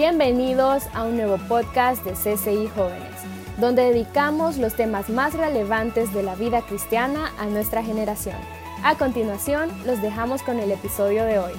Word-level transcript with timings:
Bienvenidos 0.00 0.84
a 0.94 1.04
un 1.04 1.18
nuevo 1.18 1.36
podcast 1.46 2.02
de 2.06 2.12
CCI 2.12 2.68
Jóvenes, 2.68 3.12
donde 3.58 3.82
dedicamos 3.82 4.56
los 4.56 4.74
temas 4.74 5.10
más 5.10 5.34
relevantes 5.34 6.14
de 6.14 6.22
la 6.22 6.34
vida 6.36 6.62
cristiana 6.62 7.34
a 7.36 7.44
nuestra 7.44 7.84
generación. 7.84 8.38
A 8.82 8.96
continuación, 8.96 9.70
los 9.84 10.00
dejamos 10.00 10.42
con 10.42 10.58
el 10.58 10.72
episodio 10.72 11.24
de 11.24 11.38
hoy. 11.38 11.52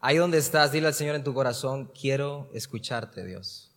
Ahí 0.00 0.18
donde 0.18 0.36
estás, 0.36 0.70
dile 0.70 0.88
al 0.88 0.94
Señor 0.94 1.16
en 1.16 1.24
tu 1.24 1.32
corazón, 1.32 1.90
quiero 1.98 2.50
escucharte, 2.52 3.24
Dios. 3.24 3.72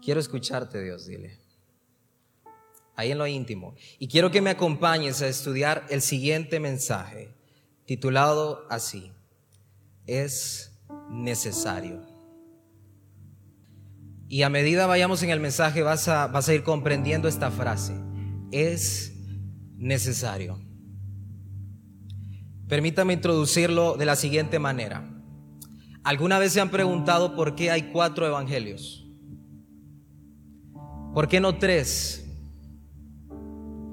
Quiero 0.00 0.20
escucharte, 0.20 0.80
Dios, 0.80 1.06
dile. 1.06 1.36
Ahí 2.94 3.10
en 3.10 3.18
lo 3.18 3.26
íntimo. 3.26 3.74
Y 3.98 4.06
quiero 4.06 4.30
que 4.30 4.40
me 4.40 4.50
acompañes 4.50 5.20
a 5.20 5.26
estudiar 5.26 5.84
el 5.90 6.00
siguiente 6.00 6.60
mensaje, 6.60 7.41
titulado 7.86 8.66
así. 8.70 9.12
Es 10.06 10.80
necesario. 11.10 12.02
Y 14.28 14.42
a 14.42 14.48
medida 14.48 14.86
vayamos 14.86 15.22
en 15.22 15.30
el 15.30 15.40
mensaje 15.40 15.82
vas 15.82 16.08
a, 16.08 16.26
vas 16.26 16.48
a 16.48 16.54
ir 16.54 16.62
comprendiendo 16.62 17.28
esta 17.28 17.50
frase. 17.50 17.94
Es 18.50 19.12
necesario. 19.76 20.58
Permítame 22.68 23.12
introducirlo 23.12 23.96
de 23.96 24.06
la 24.06 24.16
siguiente 24.16 24.58
manera. 24.58 25.06
¿Alguna 26.04 26.38
vez 26.38 26.52
se 26.52 26.60
han 26.60 26.70
preguntado 26.70 27.36
por 27.36 27.54
qué 27.54 27.70
hay 27.70 27.92
cuatro 27.92 28.26
evangelios? 28.26 29.06
¿Por 31.12 31.28
qué 31.28 31.40
no 31.40 31.58
tres? 31.58 32.21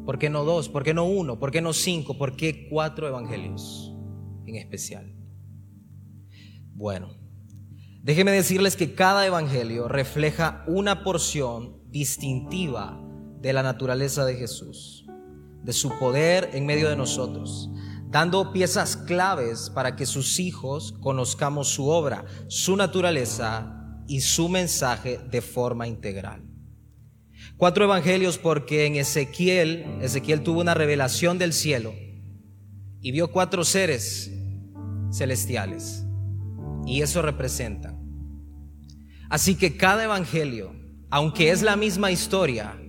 ¿Por 0.10 0.18
qué 0.18 0.32
no 0.32 0.44
dos? 0.44 0.70
¿Por 0.70 0.82
qué 0.82 0.96
no 0.96 1.06
uno? 1.06 1.38
¿Por 1.38 1.52
qué 1.52 1.62
no 1.62 1.72
cinco? 1.72 2.18
¿Por 2.18 2.36
qué 2.36 2.68
cuatro 2.68 3.08
evangelios 3.08 3.94
en 4.48 4.56
especial? 4.56 5.14
Bueno, 6.74 7.10
déjenme 8.02 8.32
decirles 8.32 8.76
que 8.76 8.96
cada 8.96 9.28
evangelio 9.28 9.88
refleja 9.88 10.64
una 10.66 11.04
porción 11.04 11.84
distintiva 11.92 13.00
de 13.40 13.54
la 13.54 13.62
naturaleza 13.62 14.26
de 14.26 14.34
Jesús, 14.34 15.06
de 15.62 15.74
su 15.74 15.92
poder 16.00 16.50
en 16.54 16.66
medio 16.66 16.90
de 16.90 16.96
nosotros 16.96 17.70
dando 18.08 18.52
piezas 18.52 18.98
claves 18.98 19.70
para 19.70 19.96
que 19.96 20.08
sus 20.08 20.40
hijos 20.40 20.96
conozcamos 21.02 21.68
su 21.68 21.88
obra, 21.88 22.26
su 22.48 22.76
naturaleza 22.76 24.02
y 24.08 24.22
su 24.22 24.50
mensaje 24.50 25.20
de 25.30 25.42
forma 25.42 25.88
integral. 25.88 26.49
Cuatro 27.60 27.84
evangelios 27.84 28.38
porque 28.38 28.86
en 28.86 28.96
Ezequiel, 28.96 29.98
Ezequiel 30.02 30.44
tuvo 30.44 30.62
una 30.62 30.76
revelación 30.76 31.38
del 31.38 31.52
cielo 31.52 31.94
y 33.02 33.12
vio 33.12 33.34
cuatro 33.34 33.66
seres 33.66 34.32
celestiales 35.12 36.06
y 36.86 37.02
eso 37.02 37.22
representa. 37.22 38.00
Así 39.30 39.56
que 39.56 39.76
cada 39.76 40.06
evangelio, 40.06 40.74
aunque 41.10 41.52
es 41.52 41.62
la 41.62 41.76
misma 41.76 42.12
historia, 42.12 42.80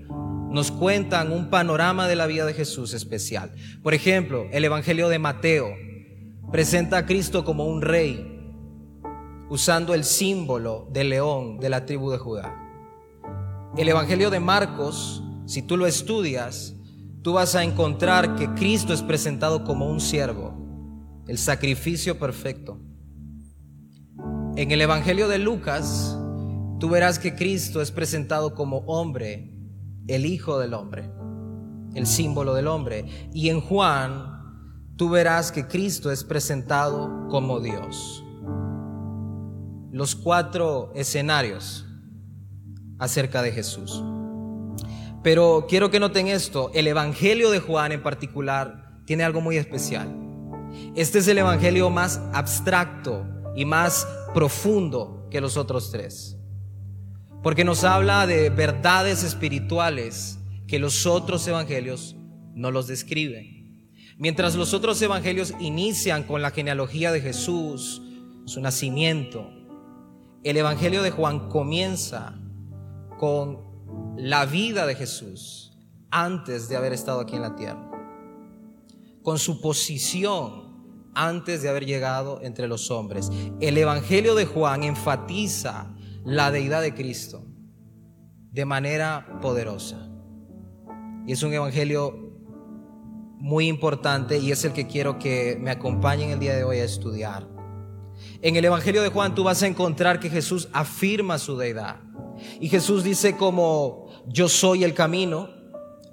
nos 0.53 0.71
cuentan 0.71 1.33
un 1.33 1.51
panorama 1.51 2.07
de 2.07 2.15
la 2.15 2.29
vida 2.29 2.47
de 2.47 2.55
Jesús 2.55 2.95
especial. 2.95 3.53
Por 3.83 3.93
ejemplo, 3.93 4.47
el 4.53 4.65
Evangelio 4.65 5.09
de 5.09 5.19
Mateo 5.19 5.75
presenta 6.53 6.99
a 6.99 7.07
Cristo 7.07 7.45
como 7.45 7.67
un 7.67 7.83
rey, 7.83 8.25
usando 9.49 9.95
el 9.95 10.05
símbolo 10.05 10.87
del 10.93 11.09
león 11.09 11.59
de 11.59 11.71
la 11.71 11.87
tribu 11.87 12.13
de 12.13 12.19
Judá. 12.19 12.60
El 13.77 13.89
Evangelio 13.89 14.31
de 14.31 14.41
Marcos, 14.41 15.23
si 15.47 15.63
tú 15.63 15.77
lo 15.77 15.87
estudias, 15.87 16.75
tú 17.23 17.35
vas 17.35 17.55
a 17.55 17.63
encontrar 17.63 18.35
que 18.35 18.53
Cristo 18.55 18.93
es 18.93 19.01
presentado 19.01 19.63
como 19.63 19.89
un 19.89 20.01
siervo, 20.01 21.23
el 21.29 21.39
sacrificio 21.39 22.19
perfecto. 22.19 22.81
En 24.57 24.73
el 24.73 24.81
Evangelio 24.81 25.29
de 25.29 25.39
Lucas, 25.39 26.19
tú 26.81 26.89
verás 26.89 27.21
que 27.21 27.37
Cristo 27.37 27.81
es 27.81 27.93
presentado 27.93 28.55
como 28.57 28.79
hombre 28.87 29.55
el 30.09 30.27
Hijo 30.27 30.59
del 30.59 30.75
Hombre, 30.75 31.09
el 31.95 32.09
símbolo 32.09 32.55
del 32.55 32.67
hombre. 32.67 33.05
Y 33.33 33.51
en 33.51 33.61
Juan 33.61 34.97
tú 34.97 35.11
verás 35.11 35.53
que 35.53 35.69
Cristo 35.69 36.11
es 36.11 36.25
presentado 36.25 37.29
como 37.29 37.61
Dios. 37.61 38.25
Los 39.93 40.17
cuatro 40.17 40.91
escenarios 40.97 41.87
acerca 43.01 43.43
de 43.43 43.53
Jesús. 43.53 44.03
Pero 45.23 45.67
quiero 45.69 45.91
que 45.91 46.01
noten 46.01 46.29
esto, 46.29 46.71
el 46.75 46.87
Evangelio 46.87 47.51
de 47.51 47.59
Juan 47.59 47.93
en 47.93 48.03
particular 48.03 49.01
tiene 49.05 49.25
algo 49.25 49.41
muy 49.41 49.57
especial. 49.57 50.15
Este 50.95 51.19
es 51.19 51.27
el 51.29 51.39
Evangelio 51.39 51.91
más 51.91 52.21
abstracto 52.33 53.27
y 53.57 53.65
más 53.65 54.07
profundo 54.33 55.27
que 55.31 55.41
los 55.41 55.57
otros 55.57 55.91
tres 55.91 56.37
porque 57.43 57.65
nos 57.65 57.85
habla 57.85 58.27
de 58.27 58.51
verdades 58.51 59.25
espirituales 59.25 60.39
que 60.67 60.79
los 60.79 61.07
otros 61.07 61.47
evangelios 61.47 62.17
no 62.55 62.71
los 62.71 62.87
describen. 62.87 63.89
Mientras 64.19 64.55
los 64.55 64.75
otros 64.75 65.01
evangelios 65.01 65.55
inician 65.59 66.25
con 66.25 66.43
la 66.43 66.51
genealogía 66.51 67.11
de 67.13 67.23
Jesús, 67.23 68.03
su 68.45 68.61
nacimiento, 68.61 69.51
el 70.45 70.57
evangelio 70.59 71.03
de 71.03 71.11
Juan 71.11 71.49
comienza 71.49 72.39
con 73.21 74.17
la 74.17 74.47
vida 74.47 74.87
de 74.87 74.95
Jesús 74.95 75.77
antes 76.11 76.71
de 76.71 76.77
haber 76.77 76.95
estado 76.95 77.21
aquí 77.21 77.37
en 77.37 77.43
la 77.43 77.55
tierra, 77.55 77.91
con 79.23 79.39
su 79.39 79.61
posición 79.61 81.11
antes 81.15 81.61
de 81.61 81.69
haber 81.69 81.85
llegado 81.85 82.41
entre 82.41 82.67
los 82.67 82.91
hombres. 82.91 83.31
El 83.61 83.77
evangelio 83.77 84.35
de 84.35 84.47
Juan 84.47 84.85
enfatiza 84.85 85.95
la 86.25 86.51
deidad 86.51 86.81
de 86.81 86.95
Cristo 86.95 87.45
de 88.53 88.65
manera 88.65 89.39
poderosa. 89.43 90.09
Y 91.27 91.33
es 91.33 91.43
un 91.43 91.53
evangelio 91.53 92.33
muy 93.37 93.69
importante 93.69 94.39
y 94.39 94.51
es 94.51 94.65
el 94.65 94.73
que 94.73 94.87
quiero 94.87 95.19
que 95.19 95.59
me 95.61 95.71
acompañen 95.71 96.31
el 96.31 96.39
día 96.39 96.57
de 96.57 96.65
hoy 96.65 96.79
a 96.79 96.85
estudiar. 96.85 97.47
En 98.41 98.57
el 98.57 98.65
Evangelio 98.65 99.03
de 99.03 99.11
Juan 99.11 99.35
tú 99.35 99.45
vas 99.45 99.63
a 99.63 99.67
encontrar 99.67 100.21
que 100.21 100.31
Jesús 100.31 100.71
afirma 100.73 101.39
su 101.39 101.59
deidad. 101.59 101.97
Y 102.61 102.69
Jesús 102.69 103.05
dice 103.05 103.37
como 103.37 104.09
yo 104.27 104.49
soy 104.49 104.85
el 104.85 104.95
camino, 104.95 105.49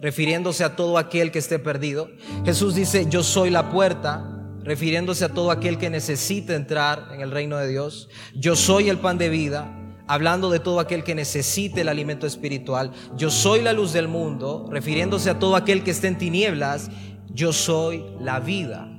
refiriéndose 0.02 0.64
a 0.64 0.76
todo 0.76 0.98
aquel 0.98 1.32
que 1.32 1.40
esté 1.40 1.60
perdido. 1.60 2.10
Jesús 2.46 2.76
dice 2.76 3.08
yo 3.10 3.24
soy 3.24 3.50
la 3.50 3.70
puerta, 3.70 4.38
refiriéndose 4.64 5.26
a 5.26 5.30
todo 5.30 5.52
aquel 5.52 5.78
que 5.78 5.90
necesite 5.90 6.56
entrar 6.56 7.10
en 7.14 7.22
el 7.22 7.32
reino 7.32 7.58
de 7.58 7.68
Dios. 7.68 8.10
Yo 8.36 8.56
soy 8.56 8.90
el 8.90 9.00
pan 9.00 9.18
de 9.18 9.30
vida, 9.30 9.74
hablando 10.08 10.50
de 10.50 10.60
todo 10.60 10.80
aquel 10.80 11.04
que 11.04 11.16
necesite 11.16 11.82
el 11.82 11.90
alimento 11.90 12.28
espiritual. 12.28 12.92
Yo 13.16 13.30
soy 13.30 13.62
la 13.62 13.74
luz 13.74 13.94
del 13.94 14.08
mundo, 14.08 14.68
refiriéndose 14.72 15.30
a 15.30 15.40
todo 15.40 15.56
aquel 15.56 15.84
que 15.84 15.92
esté 15.92 16.08
en 16.08 16.18
tinieblas. 16.18 16.90
Yo 17.30 17.54
soy 17.54 18.04
la 18.20 18.40
vida, 18.40 18.90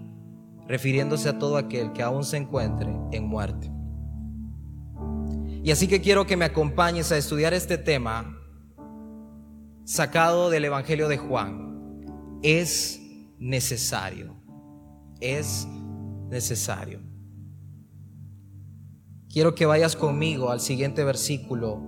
refiriéndose 0.68 1.28
a 1.28 1.38
todo 1.38 1.56
aquel 1.56 1.92
que 1.92 2.02
aún 2.02 2.24
se 2.24 2.36
encuentre 2.36 2.88
en 3.12 3.26
muerte. 3.26 3.77
Y 5.68 5.70
así 5.70 5.86
que 5.86 6.00
quiero 6.00 6.26
que 6.26 6.38
me 6.38 6.46
acompañes 6.46 7.12
a 7.12 7.18
estudiar 7.18 7.52
este 7.52 7.76
tema 7.76 8.40
sacado 9.84 10.48
del 10.48 10.64
Evangelio 10.64 11.08
de 11.08 11.18
Juan. 11.18 12.38
Es 12.42 12.98
necesario, 13.38 14.34
es 15.20 15.68
necesario. 16.30 17.02
Quiero 19.30 19.54
que 19.54 19.66
vayas 19.66 19.94
conmigo 19.94 20.50
al 20.50 20.60
siguiente 20.60 21.04
versículo 21.04 21.82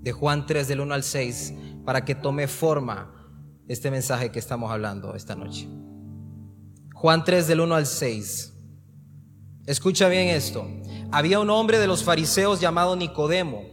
de 0.00 0.10
Juan 0.10 0.46
3 0.46 0.66
del 0.66 0.80
1 0.80 0.92
al 0.92 1.04
6 1.04 1.54
para 1.84 2.04
que 2.04 2.16
tome 2.16 2.48
forma 2.48 3.14
este 3.68 3.92
mensaje 3.92 4.32
que 4.32 4.40
estamos 4.40 4.68
hablando 4.68 5.14
esta 5.14 5.36
noche. 5.36 5.68
Juan 6.92 7.22
3 7.22 7.46
del 7.46 7.60
1 7.60 7.72
al 7.72 7.86
6. 7.86 8.52
Escucha 9.66 10.08
bien 10.08 10.26
esto. 10.26 10.66
Había 11.12 11.40
un 11.40 11.50
hombre 11.50 11.78
de 11.78 11.88
los 11.88 12.04
fariseos 12.04 12.60
llamado 12.60 12.94
Nicodemo, 12.94 13.64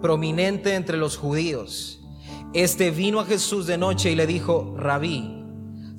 prominente 0.00 0.74
entre 0.74 0.96
los 0.96 1.18
judíos. 1.18 2.00
Este 2.54 2.90
vino 2.90 3.20
a 3.20 3.26
Jesús 3.26 3.66
de 3.66 3.76
noche 3.76 4.10
y 4.10 4.16
le 4.16 4.26
dijo, 4.26 4.74
rabí, 4.78 5.36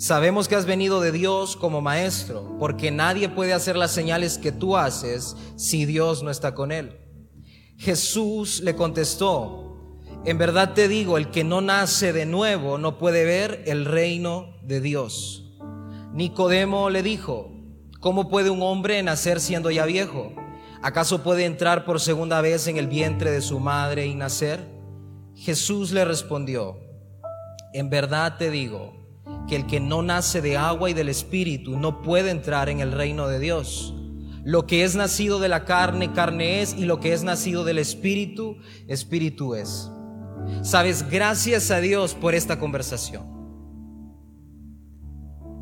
Sabemos 0.02 0.48
que 0.48 0.56
has 0.56 0.66
venido 0.66 1.00
de 1.00 1.12
Dios 1.12 1.56
como 1.56 1.80
maestro, 1.80 2.58
porque 2.58 2.90
nadie 2.90 3.30
puede 3.30 3.54
hacer 3.54 3.76
las 3.76 3.92
señales 3.92 4.40
que 4.40 4.52
tú 4.52 4.76
haces 4.76 5.38
si 5.56 5.86
Dios 5.86 6.24
no 6.24 6.32
está 6.32 6.56
con 6.56 6.72
él. 6.72 6.98
Jesús 7.78 8.62
le 8.62 8.76
contestó, 8.76 10.00
en 10.26 10.40
verdad 10.40 10.74
te 10.74 10.88
digo, 10.88 11.20
el 11.20 11.30
que 11.30 11.44
no 11.44 11.62
nace 11.62 12.14
de 12.14 12.26
nuevo 12.26 12.80
no 12.80 12.98
puede 12.98 13.26
ver 13.26 13.64
el 13.68 13.86
reino 13.86 14.56
de 14.64 14.82
Dios. 14.82 15.54
Nicodemo 16.14 16.90
le 16.90 17.04
dijo, 17.04 17.52
¿cómo 18.00 18.28
puede 18.28 18.50
un 18.50 18.64
hombre 18.64 19.04
nacer 19.04 19.40
siendo 19.40 19.70
ya 19.70 19.86
viejo? 19.86 20.34
¿Acaso 20.84 21.22
puede 21.22 21.46
entrar 21.46 21.86
por 21.86 22.00
segunda 22.00 22.42
vez 22.42 22.68
en 22.68 22.78
el 22.78 22.88
vientre 22.88 23.30
de 23.30 23.42
su 23.42 23.60
madre 23.60 24.08
y 24.08 24.16
nacer? 24.16 24.60
Jesús 25.36 25.92
le 25.92 26.06
respondió, 26.06 26.80
en 27.74 27.90
verdad 27.92 28.38
te 28.38 28.50
digo, 28.50 28.94
que 29.48 29.56
el 29.56 29.68
que 29.68 29.80
no 29.80 30.02
nace 30.02 30.42
de 30.42 30.58
agua 30.58 30.90
y 30.90 30.94
del 30.94 31.10
Espíritu 31.10 31.78
no 31.78 32.02
puede 32.02 32.32
entrar 32.32 32.68
en 32.68 32.80
el 32.80 32.92
reino 32.92 33.28
de 33.28 33.40
Dios. 33.40 33.94
Lo 34.44 34.66
que 34.66 34.84
es 34.84 34.96
nacido 34.96 35.40
de 35.40 35.50
la 35.50 35.66
carne, 35.66 36.14
carne 36.14 36.62
es, 36.62 36.74
y 36.74 36.86
lo 36.86 37.00
que 37.00 37.14
es 37.14 37.24
nacido 37.24 37.64
del 37.64 37.78
Espíritu, 37.78 38.58
Espíritu 38.88 39.54
es. 39.54 39.92
Sabes, 40.64 41.08
gracias 41.10 41.70
a 41.70 41.80
Dios 41.80 42.16
por 42.16 42.34
esta 42.34 42.58
conversación. 42.58 43.24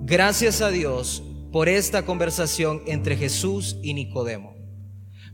Gracias 0.03 0.61
a 0.61 0.69
Dios 0.69 1.21
por 1.51 1.67
esta 1.67 2.05
conversación 2.05 2.81
entre 2.85 3.17
Jesús 3.17 3.77
y 3.83 3.93
Nicodemo. 3.93 4.58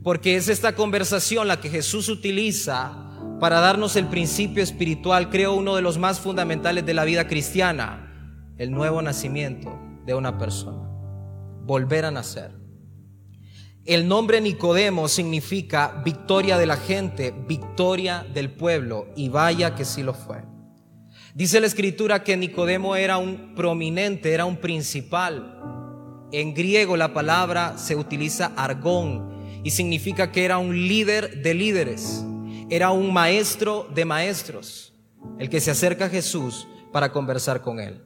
Porque 0.06 0.36
es 0.36 0.50
esta 0.50 0.76
conversación 0.76 1.48
la 1.48 1.60
que 1.60 1.68
Jesús 1.68 2.10
utiliza 2.10 2.94
para 3.40 3.60
darnos 3.60 3.96
el 3.96 4.06
principio 4.06 4.62
espiritual, 4.62 5.32
creo 5.32 5.56
uno 5.56 5.76
de 5.76 5.82
los 5.82 5.98
más 5.98 6.20
fundamentales 6.20 6.86
de 6.86 6.94
la 6.94 7.06
vida 7.06 7.28
cristiana, 7.28 8.54
el 8.60 8.70
nuevo 8.70 9.02
nacimiento 9.02 9.80
de 10.06 10.14
una 10.14 10.38
persona, 10.38 10.88
volver 11.64 12.06
a 12.06 12.12
nacer. 12.12 12.52
El 13.84 14.08
nombre 14.08 14.42
Nicodemo 14.42 15.08
significa 15.08 16.04
victoria 16.06 16.60
de 16.60 16.68
la 16.68 16.78
gente, 16.78 17.34
victoria 17.48 18.28
del 18.32 18.52
pueblo, 18.52 19.08
y 19.16 19.30
vaya 19.30 19.74
que 19.74 19.86
sí 19.86 20.04
lo 20.04 20.14
fue. 20.14 20.44
Dice 21.34 21.60
la 21.60 21.66
escritura 21.66 22.24
que 22.24 22.38
Nicodemo 22.38 22.96
era 22.96 23.18
un 23.18 23.56
prominente, 23.56 24.34
era 24.34 24.46
un 24.46 24.58
principal. 24.58 26.28
En 26.32 26.54
griego 26.54 26.96
la 26.96 27.12
palabra 27.12 27.80
se 27.80 27.96
utiliza 27.96 28.52
argón 28.56 29.34
y 29.66 29.72
significa 29.72 30.32
que 30.32 30.46
era 30.46 30.58
un 30.60 30.88
líder 30.88 31.42
de 31.42 31.54
líderes 31.54 32.24
era 32.70 32.92
un 32.92 33.14
maestro 33.14 33.88
de 33.94 34.06
maestros, 34.06 34.94
el 35.38 35.50
que 35.50 35.62
se 35.62 35.72
acerca 35.72 36.06
a 36.06 36.10
Jesús 36.10 36.68
para 36.92 37.12
conversar 37.12 37.62
con 37.62 37.80
él. 37.80 38.02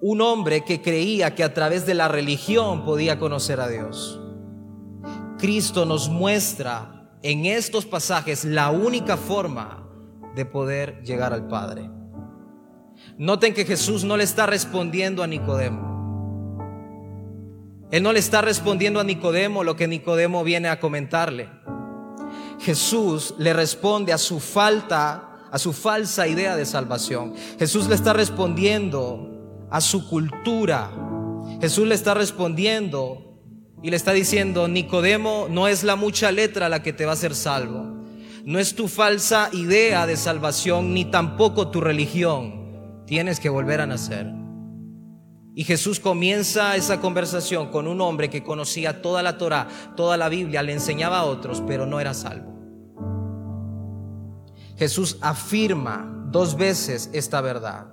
Un 0.00 0.20
hombre 0.20 0.64
que 0.64 0.80
creía 0.80 1.34
que 1.34 1.44
a 1.44 1.52
través 1.52 1.84
de 1.84 1.94
la 1.94 2.08
religión 2.08 2.84
podía 2.84 3.18
conocer 3.18 3.60
a 3.60 3.68
Dios. 3.68 4.20
Cristo 5.38 5.84
nos 5.84 6.08
muestra 6.08 7.10
en 7.22 7.46
estos 7.46 7.84
pasajes 7.84 8.44
la 8.44 8.70
única 8.70 9.16
forma 9.16 9.86
de 10.34 10.46
poder 10.46 11.02
llegar 11.02 11.32
al 11.32 11.46
Padre. 11.48 11.90
Noten 13.18 13.54
que 13.54 13.64
Jesús 13.64 14.04
no 14.04 14.16
le 14.16 14.24
está 14.24 14.46
respondiendo 14.46 15.22
a 15.22 15.26
Nicodemo. 15.26 15.97
Él 17.90 18.02
no 18.02 18.12
le 18.12 18.18
está 18.18 18.42
respondiendo 18.42 19.00
a 19.00 19.04
Nicodemo 19.04 19.64
lo 19.64 19.76
que 19.76 19.88
Nicodemo 19.88 20.44
viene 20.44 20.68
a 20.68 20.78
comentarle. 20.78 21.48
Jesús 22.60 23.34
le 23.38 23.52
responde 23.52 24.12
a 24.12 24.18
su 24.18 24.40
falta, 24.40 25.46
a 25.50 25.58
su 25.58 25.72
falsa 25.72 26.26
idea 26.28 26.56
de 26.56 26.66
salvación. 26.66 27.34
Jesús 27.58 27.88
le 27.88 27.94
está 27.94 28.12
respondiendo 28.12 29.66
a 29.70 29.80
su 29.80 30.08
cultura. 30.08 30.90
Jesús 31.60 31.86
le 31.86 31.94
está 31.94 32.14
respondiendo 32.14 33.40
y 33.82 33.90
le 33.90 33.96
está 33.96 34.12
diciendo, 34.12 34.68
Nicodemo, 34.68 35.46
no 35.48 35.68
es 35.68 35.84
la 35.84 35.96
mucha 35.96 36.30
letra 36.30 36.68
la 36.68 36.82
que 36.82 36.92
te 36.92 37.04
va 37.04 37.12
a 37.12 37.14
hacer 37.14 37.34
salvo. 37.34 37.96
No 38.44 38.58
es 38.58 38.74
tu 38.74 38.88
falsa 38.88 39.50
idea 39.52 40.06
de 40.06 40.16
salvación, 40.16 40.94
ni 40.94 41.04
tampoco 41.04 41.68
tu 41.68 41.80
religión. 41.80 43.04
Tienes 43.06 43.40
que 43.40 43.48
volver 43.48 43.80
a 43.80 43.86
nacer. 43.86 44.37
Y 45.58 45.64
Jesús 45.64 45.98
comienza 45.98 46.76
esa 46.76 47.00
conversación 47.00 47.72
con 47.72 47.88
un 47.88 48.00
hombre 48.00 48.30
que 48.30 48.44
conocía 48.44 49.02
toda 49.02 49.24
la 49.24 49.38
Torah, 49.38 49.66
toda 49.96 50.16
la 50.16 50.28
Biblia, 50.28 50.62
le 50.62 50.72
enseñaba 50.72 51.18
a 51.18 51.24
otros, 51.24 51.64
pero 51.66 51.84
no 51.84 51.98
era 51.98 52.14
salvo. 52.14 52.56
Jesús 54.76 55.18
afirma 55.20 56.28
dos 56.30 56.56
veces 56.56 57.10
esta 57.12 57.40
verdad. 57.40 57.86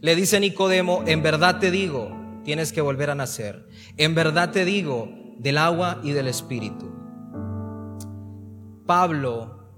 Le 0.00 0.16
dice 0.16 0.38
a 0.38 0.40
Nicodemo, 0.40 1.04
en 1.06 1.22
verdad 1.22 1.60
te 1.60 1.70
digo, 1.70 2.10
tienes 2.42 2.72
que 2.72 2.80
volver 2.80 3.10
a 3.10 3.14
nacer. 3.14 3.68
En 3.96 4.16
verdad 4.16 4.50
te 4.50 4.64
digo, 4.64 5.08
del 5.38 5.58
agua 5.58 6.00
y 6.02 6.10
del 6.10 6.26
Espíritu. 6.26 6.92
Pablo, 8.86 9.68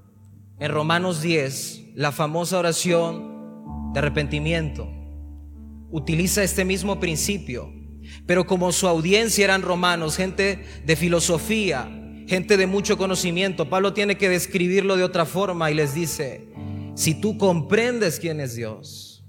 en 0.58 0.72
Romanos 0.72 1.20
10, 1.20 1.96
la 1.96 2.12
famosa 2.12 2.58
oración 2.58 3.92
de 3.92 3.98
arrepentimiento, 3.98 4.95
utiliza 5.90 6.42
este 6.42 6.64
mismo 6.64 7.00
principio, 7.00 7.72
pero 8.26 8.46
como 8.46 8.72
su 8.72 8.88
audiencia 8.88 9.44
eran 9.44 9.62
romanos, 9.62 10.16
gente 10.16 10.64
de 10.84 10.96
filosofía, 10.96 11.88
gente 12.26 12.56
de 12.56 12.66
mucho 12.66 12.98
conocimiento, 12.98 13.68
Pablo 13.68 13.92
tiene 13.92 14.16
que 14.16 14.28
describirlo 14.28 14.96
de 14.96 15.04
otra 15.04 15.24
forma 15.24 15.70
y 15.70 15.74
les 15.74 15.94
dice, 15.94 16.48
si 16.94 17.14
tú 17.14 17.38
comprendes 17.38 18.18
quién 18.18 18.40
es 18.40 18.56
Dios, 18.56 19.24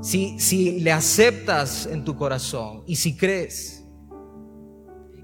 si, 0.00 0.38
si 0.40 0.80
le 0.80 0.90
aceptas 0.90 1.86
en 1.86 2.04
tu 2.04 2.16
corazón 2.16 2.82
y 2.86 2.96
si 2.96 3.16
crees, 3.16 3.84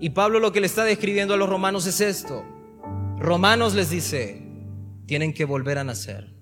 y 0.00 0.10
Pablo 0.10 0.38
lo 0.38 0.52
que 0.52 0.60
le 0.60 0.66
está 0.66 0.84
describiendo 0.84 1.34
a 1.34 1.36
los 1.36 1.48
romanos 1.48 1.86
es 1.86 2.00
esto, 2.00 2.44
Romanos 3.18 3.74
les 3.74 3.90
dice, 3.90 4.40
tienen 5.06 5.34
que 5.34 5.44
volver 5.44 5.78
a 5.78 5.84
nacer 5.84 6.37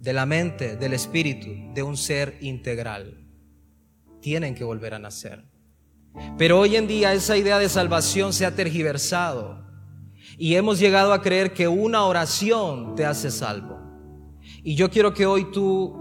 de 0.00 0.12
la 0.14 0.26
mente, 0.26 0.76
del 0.76 0.94
espíritu, 0.94 1.48
de 1.74 1.82
un 1.82 1.96
ser 1.96 2.38
integral. 2.40 3.28
Tienen 4.20 4.54
que 4.54 4.64
volver 4.64 4.94
a 4.94 4.98
nacer. 4.98 5.44
Pero 6.36 6.58
hoy 6.58 6.76
en 6.76 6.88
día 6.88 7.12
esa 7.12 7.36
idea 7.36 7.58
de 7.58 7.68
salvación 7.68 8.32
se 8.32 8.46
ha 8.46 8.54
tergiversado 8.54 9.64
y 10.36 10.54
hemos 10.54 10.78
llegado 10.78 11.12
a 11.12 11.22
creer 11.22 11.52
que 11.52 11.68
una 11.68 12.04
oración 12.04 12.94
te 12.94 13.04
hace 13.04 13.30
salvo. 13.30 13.78
Y 14.64 14.74
yo 14.74 14.90
quiero 14.90 15.14
que 15.14 15.26
hoy 15.26 15.52
tú 15.52 15.96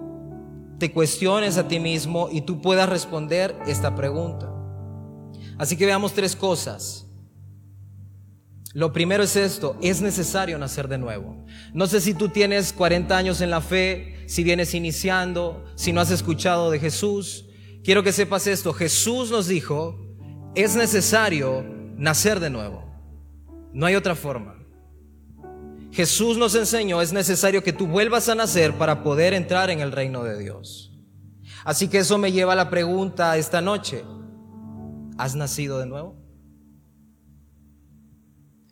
te 0.79 0.91
cuestiones 0.91 1.57
a 1.57 1.67
ti 1.67 1.79
mismo 1.79 2.29
y 2.31 2.41
tú 2.41 2.61
puedas 2.61 2.89
responder 2.89 3.55
esta 3.67 3.95
pregunta. 3.95 4.49
Así 5.57 5.75
que 5.75 5.85
veamos 5.85 6.13
tres 6.13 6.37
cosas 6.37 7.08
lo 8.73 8.93
primero 8.93 9.23
es 9.23 9.35
esto, 9.35 9.75
es 9.81 10.01
necesario 10.01 10.59
nacer 10.59 10.87
de 10.87 10.99
nuevo. 10.99 11.43
No 11.73 11.87
sé 11.87 12.01
si 12.01 12.13
tú 12.13 12.29
tienes 12.29 12.71
40 12.71 13.17
años 13.17 13.41
en 13.41 13.49
la 13.49 13.61
fe, 13.61 14.23
si 14.27 14.43
vienes 14.43 14.75
iniciando, 14.75 15.65
si 15.75 15.91
no 15.91 16.01
has 16.01 16.11
escuchado 16.11 16.69
de 16.69 16.79
Jesús. 16.79 17.45
Quiero 17.83 18.03
que 18.03 18.11
sepas 18.11 18.45
esto, 18.45 18.73
Jesús 18.73 19.31
nos 19.31 19.47
dijo, 19.47 19.99
es 20.53 20.75
necesario 20.75 21.65
nacer 21.97 22.39
de 22.39 22.51
nuevo. 22.51 22.85
No 23.73 23.87
hay 23.87 23.95
otra 23.95 24.15
forma. 24.15 24.55
Jesús 25.91 26.37
nos 26.37 26.53
enseñó, 26.53 27.01
es 27.01 27.11
necesario 27.11 27.63
que 27.63 27.73
tú 27.73 27.87
vuelvas 27.87 28.29
a 28.29 28.35
nacer 28.35 28.73
para 28.73 29.03
poder 29.03 29.33
entrar 29.33 29.71
en 29.71 29.79
el 29.79 29.91
reino 29.91 30.23
de 30.23 30.37
Dios. 30.37 30.91
Así 31.65 31.87
que 31.87 31.99
eso 31.99 32.19
me 32.19 32.31
lleva 32.31 32.53
a 32.53 32.55
la 32.55 32.69
pregunta 32.69 33.35
esta 33.37 33.61
noche, 33.61 34.05
¿has 35.17 35.35
nacido 35.35 35.79
de 35.79 35.87
nuevo? 35.87 36.18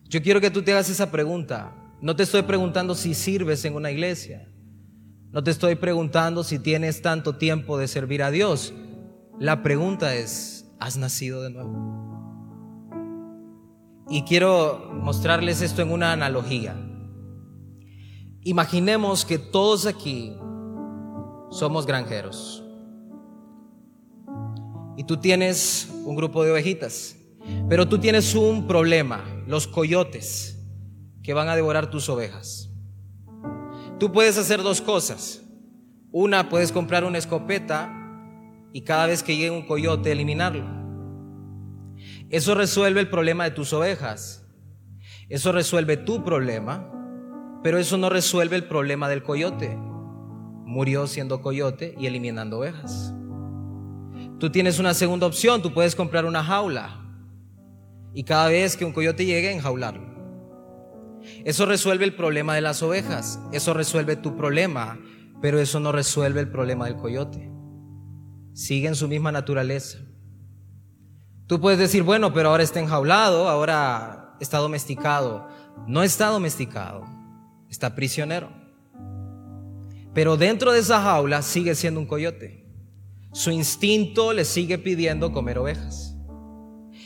Yo 0.08 0.22
quiero 0.22 0.40
que 0.40 0.50
tú 0.50 0.62
te 0.62 0.72
hagas 0.72 0.88
esa 0.88 1.10
pregunta. 1.10 1.74
No 2.00 2.16
te 2.16 2.22
estoy 2.22 2.42
preguntando 2.42 2.94
si 2.94 3.12
sirves 3.12 3.64
en 3.66 3.74
una 3.74 3.90
iglesia. 3.90 4.48
No 5.32 5.44
te 5.44 5.50
estoy 5.50 5.74
preguntando 5.74 6.44
si 6.44 6.58
tienes 6.58 7.02
tanto 7.02 7.36
tiempo 7.36 7.76
de 7.76 7.88
servir 7.88 8.22
a 8.22 8.30
Dios. 8.30 8.72
La 9.38 9.62
pregunta 9.62 10.14
es, 10.14 10.66
¿has 10.80 10.96
nacido 10.96 11.42
de 11.42 11.50
nuevo? 11.50 11.98
Y 14.08 14.22
quiero 14.22 14.90
mostrarles 14.94 15.60
esto 15.60 15.82
en 15.82 15.92
una 15.92 16.12
analogía. 16.12 16.74
Imaginemos 18.42 19.26
que 19.26 19.38
todos 19.38 19.84
aquí 19.84 20.34
somos 21.50 21.84
granjeros. 21.84 22.64
Y 24.96 25.04
tú 25.04 25.18
tienes 25.18 25.90
un 26.06 26.16
grupo 26.16 26.42
de 26.42 26.52
ovejitas. 26.52 27.17
Pero 27.68 27.88
tú 27.88 27.98
tienes 27.98 28.34
un 28.34 28.66
problema, 28.66 29.24
los 29.46 29.66
coyotes 29.66 30.58
que 31.22 31.34
van 31.34 31.48
a 31.48 31.56
devorar 31.56 31.90
tus 31.90 32.08
ovejas. 32.08 32.70
Tú 33.98 34.12
puedes 34.12 34.38
hacer 34.38 34.62
dos 34.62 34.80
cosas. 34.80 35.42
Una, 36.10 36.48
puedes 36.48 36.72
comprar 36.72 37.04
una 37.04 37.18
escopeta 37.18 37.92
y 38.72 38.82
cada 38.82 39.06
vez 39.06 39.22
que 39.22 39.36
llegue 39.36 39.50
un 39.50 39.66
coyote 39.66 40.12
eliminarlo. 40.12 40.64
Eso 42.30 42.54
resuelve 42.54 43.00
el 43.00 43.10
problema 43.10 43.44
de 43.44 43.50
tus 43.50 43.72
ovejas. 43.72 44.46
Eso 45.28 45.52
resuelve 45.52 45.98
tu 45.98 46.24
problema, 46.24 46.90
pero 47.62 47.78
eso 47.78 47.98
no 47.98 48.08
resuelve 48.08 48.56
el 48.56 48.64
problema 48.64 49.08
del 49.08 49.22
coyote. 49.22 49.76
Murió 49.76 51.06
siendo 51.06 51.42
coyote 51.42 51.94
y 51.98 52.06
eliminando 52.06 52.58
ovejas. 52.58 53.12
Tú 54.38 54.50
tienes 54.50 54.78
una 54.78 54.94
segunda 54.94 55.26
opción, 55.26 55.60
tú 55.60 55.74
puedes 55.74 55.94
comprar 55.96 56.24
una 56.24 56.44
jaula 56.44 57.07
y 58.14 58.24
cada 58.24 58.48
vez 58.48 58.76
que 58.76 58.84
un 58.84 58.92
coyote 58.92 59.24
llegue, 59.24 59.52
enjaularlo. 59.52 60.08
Eso 61.44 61.66
resuelve 61.66 62.04
el 62.04 62.14
problema 62.14 62.54
de 62.54 62.60
las 62.60 62.82
ovejas, 62.82 63.40
eso 63.52 63.74
resuelve 63.74 64.16
tu 64.16 64.36
problema, 64.36 64.98
pero 65.40 65.58
eso 65.58 65.80
no 65.80 65.92
resuelve 65.92 66.40
el 66.40 66.50
problema 66.50 66.86
del 66.86 66.96
coyote. 66.96 67.50
Sigue 68.52 68.88
en 68.88 68.94
su 68.94 69.08
misma 69.08 69.30
naturaleza. 69.30 69.98
Tú 71.46 71.60
puedes 71.60 71.78
decir, 71.78 72.02
bueno, 72.02 72.32
pero 72.32 72.50
ahora 72.50 72.62
está 72.62 72.80
enjaulado, 72.80 73.48
ahora 73.48 74.36
está 74.40 74.58
domesticado. 74.58 75.48
No 75.86 76.02
está 76.02 76.26
domesticado, 76.26 77.04
está 77.70 77.94
prisionero. 77.94 78.50
Pero 80.12 80.36
dentro 80.36 80.72
de 80.72 80.80
esa 80.80 81.00
jaula 81.00 81.42
sigue 81.42 81.74
siendo 81.74 82.00
un 82.00 82.06
coyote. 82.06 82.66
Su 83.32 83.50
instinto 83.50 84.32
le 84.32 84.44
sigue 84.44 84.78
pidiendo 84.78 85.32
comer 85.32 85.58
ovejas. 85.58 86.07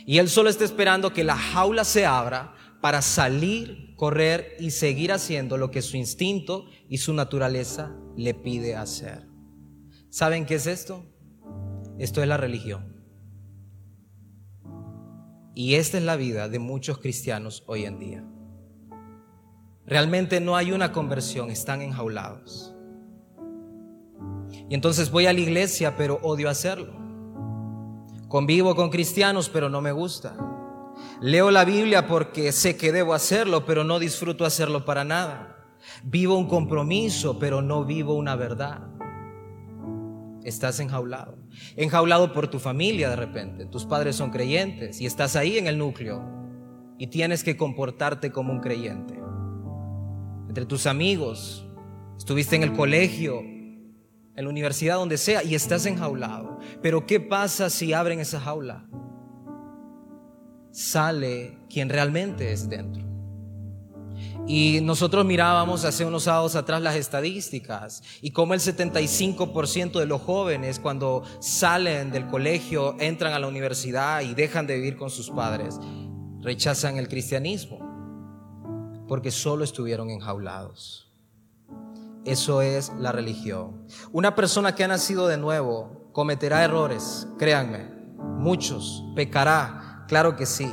Y 0.06 0.18
él 0.18 0.28
solo 0.28 0.50
está 0.50 0.64
esperando 0.64 1.12
que 1.12 1.24
la 1.24 1.36
jaula 1.36 1.84
se 1.84 2.06
abra 2.06 2.54
para 2.80 3.02
salir, 3.02 3.94
correr 3.96 4.56
y 4.58 4.70
seguir 4.72 5.12
haciendo 5.12 5.56
lo 5.56 5.70
que 5.70 5.82
su 5.82 5.96
instinto 5.96 6.66
y 6.88 6.98
su 6.98 7.14
naturaleza 7.14 7.96
le 8.16 8.34
pide 8.34 8.74
hacer. 8.74 9.28
¿Saben 10.10 10.44
qué 10.46 10.56
es 10.56 10.66
esto? 10.66 11.06
Esto 11.98 12.20
es 12.20 12.28
la 12.28 12.36
religión. 12.36 12.92
Y 15.54 15.74
esta 15.74 15.98
es 15.98 16.04
la 16.04 16.16
vida 16.16 16.48
de 16.48 16.58
muchos 16.58 16.98
cristianos 16.98 17.62
hoy 17.66 17.84
en 17.84 17.98
día. 17.98 18.24
Realmente 19.86 20.40
no 20.40 20.56
hay 20.56 20.72
una 20.72 20.92
conversión, 20.92 21.50
están 21.50 21.82
enjaulados. 21.82 22.74
Y 24.68 24.74
entonces 24.74 25.10
voy 25.10 25.26
a 25.26 25.32
la 25.32 25.40
iglesia, 25.40 25.96
pero 25.96 26.18
odio 26.22 26.48
hacerlo. 26.48 27.01
Convivo 28.32 28.74
con 28.74 28.88
cristianos, 28.88 29.50
pero 29.50 29.68
no 29.68 29.82
me 29.82 29.92
gusta. 29.92 30.34
Leo 31.20 31.50
la 31.50 31.66
Biblia 31.66 32.06
porque 32.06 32.50
sé 32.50 32.78
que 32.78 32.90
debo 32.90 33.12
hacerlo, 33.12 33.66
pero 33.66 33.84
no 33.84 33.98
disfruto 33.98 34.46
hacerlo 34.46 34.86
para 34.86 35.04
nada. 35.04 35.58
Vivo 36.02 36.38
un 36.38 36.48
compromiso, 36.48 37.38
pero 37.38 37.60
no 37.60 37.84
vivo 37.84 38.14
una 38.14 38.34
verdad. 38.34 38.88
Estás 40.44 40.80
enjaulado. 40.80 41.36
Enjaulado 41.76 42.32
por 42.32 42.48
tu 42.48 42.58
familia 42.58 43.10
de 43.10 43.16
repente. 43.16 43.66
Tus 43.66 43.84
padres 43.84 44.16
son 44.16 44.30
creyentes 44.30 45.02
y 45.02 45.04
estás 45.04 45.36
ahí 45.36 45.58
en 45.58 45.66
el 45.66 45.76
núcleo 45.76 46.24
y 46.96 47.08
tienes 47.08 47.44
que 47.44 47.58
comportarte 47.58 48.32
como 48.32 48.50
un 48.50 48.60
creyente. 48.60 49.12
Entre 50.48 50.64
tus 50.64 50.86
amigos, 50.86 51.66
estuviste 52.16 52.56
en 52.56 52.62
el 52.62 52.72
colegio, 52.72 53.42
en 54.36 54.44
la 54.44 54.50
universidad, 54.50 54.96
donde 54.96 55.18
sea, 55.18 55.42
y 55.42 55.54
estás 55.54 55.86
enjaulado. 55.86 56.58
Pero 56.80 57.06
¿qué 57.06 57.20
pasa 57.20 57.70
si 57.70 57.92
abren 57.92 58.20
esa 58.20 58.40
jaula? 58.40 58.86
Sale 60.70 61.58
quien 61.68 61.88
realmente 61.88 62.52
es 62.52 62.68
dentro. 62.68 63.02
Y 64.46 64.80
nosotros 64.82 65.24
mirábamos 65.24 65.84
hace 65.84 66.04
unos 66.04 66.24
sábados 66.24 66.56
atrás 66.56 66.82
las 66.82 66.96
estadísticas 66.96 68.02
y 68.20 68.32
cómo 68.32 68.54
el 68.54 68.60
75% 68.60 70.00
de 70.00 70.06
los 70.06 70.20
jóvenes 70.20 70.80
cuando 70.80 71.22
salen 71.40 72.10
del 72.10 72.26
colegio, 72.26 72.96
entran 72.98 73.34
a 73.34 73.38
la 73.38 73.46
universidad 73.46 74.22
y 74.22 74.34
dejan 74.34 74.66
de 74.66 74.76
vivir 74.76 74.96
con 74.96 75.10
sus 75.10 75.30
padres, 75.30 75.78
rechazan 76.40 76.96
el 76.96 77.08
cristianismo 77.08 77.92
porque 79.06 79.30
solo 79.30 79.62
estuvieron 79.62 80.10
enjaulados. 80.10 81.11
Eso 82.24 82.62
es 82.62 82.92
la 82.98 83.12
religión. 83.12 83.86
Una 84.12 84.34
persona 84.34 84.74
que 84.74 84.84
ha 84.84 84.88
nacido 84.88 85.26
de 85.28 85.38
nuevo 85.38 86.10
cometerá 86.12 86.62
errores, 86.62 87.26
créanme, 87.38 87.90
muchos, 88.16 89.04
pecará, 89.14 90.04
claro 90.08 90.36
que 90.36 90.46
sí 90.46 90.72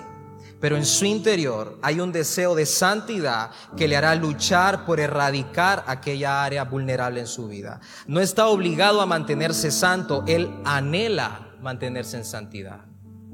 pero 0.60 0.76
en 0.76 0.86
su 0.86 1.06
interior 1.06 1.80
hay 1.82 2.00
un 2.00 2.12
deseo 2.12 2.56
de 2.56 2.66
santidad 2.66 3.52
que 3.78 3.88
le 3.88 3.96
hará 3.96 4.16
luchar 4.16 4.86
por 4.86 5.00
erradicar 5.00 5.84
aquella 5.88 6.44
área 6.44 6.66
vulnerable 6.66 7.22
en 7.22 7.28
su 7.28 7.48
vida. 7.48 7.80
No 8.08 8.20
está 8.20 8.48
obligado 8.48 9.02
a 9.02 9.06
mantenerse 9.06 9.72
santo, 9.72 10.24
él 10.28 10.54
anhela 10.66 11.48
mantenerse 11.62 12.18
en 12.18 12.26
santidad, 12.26 12.86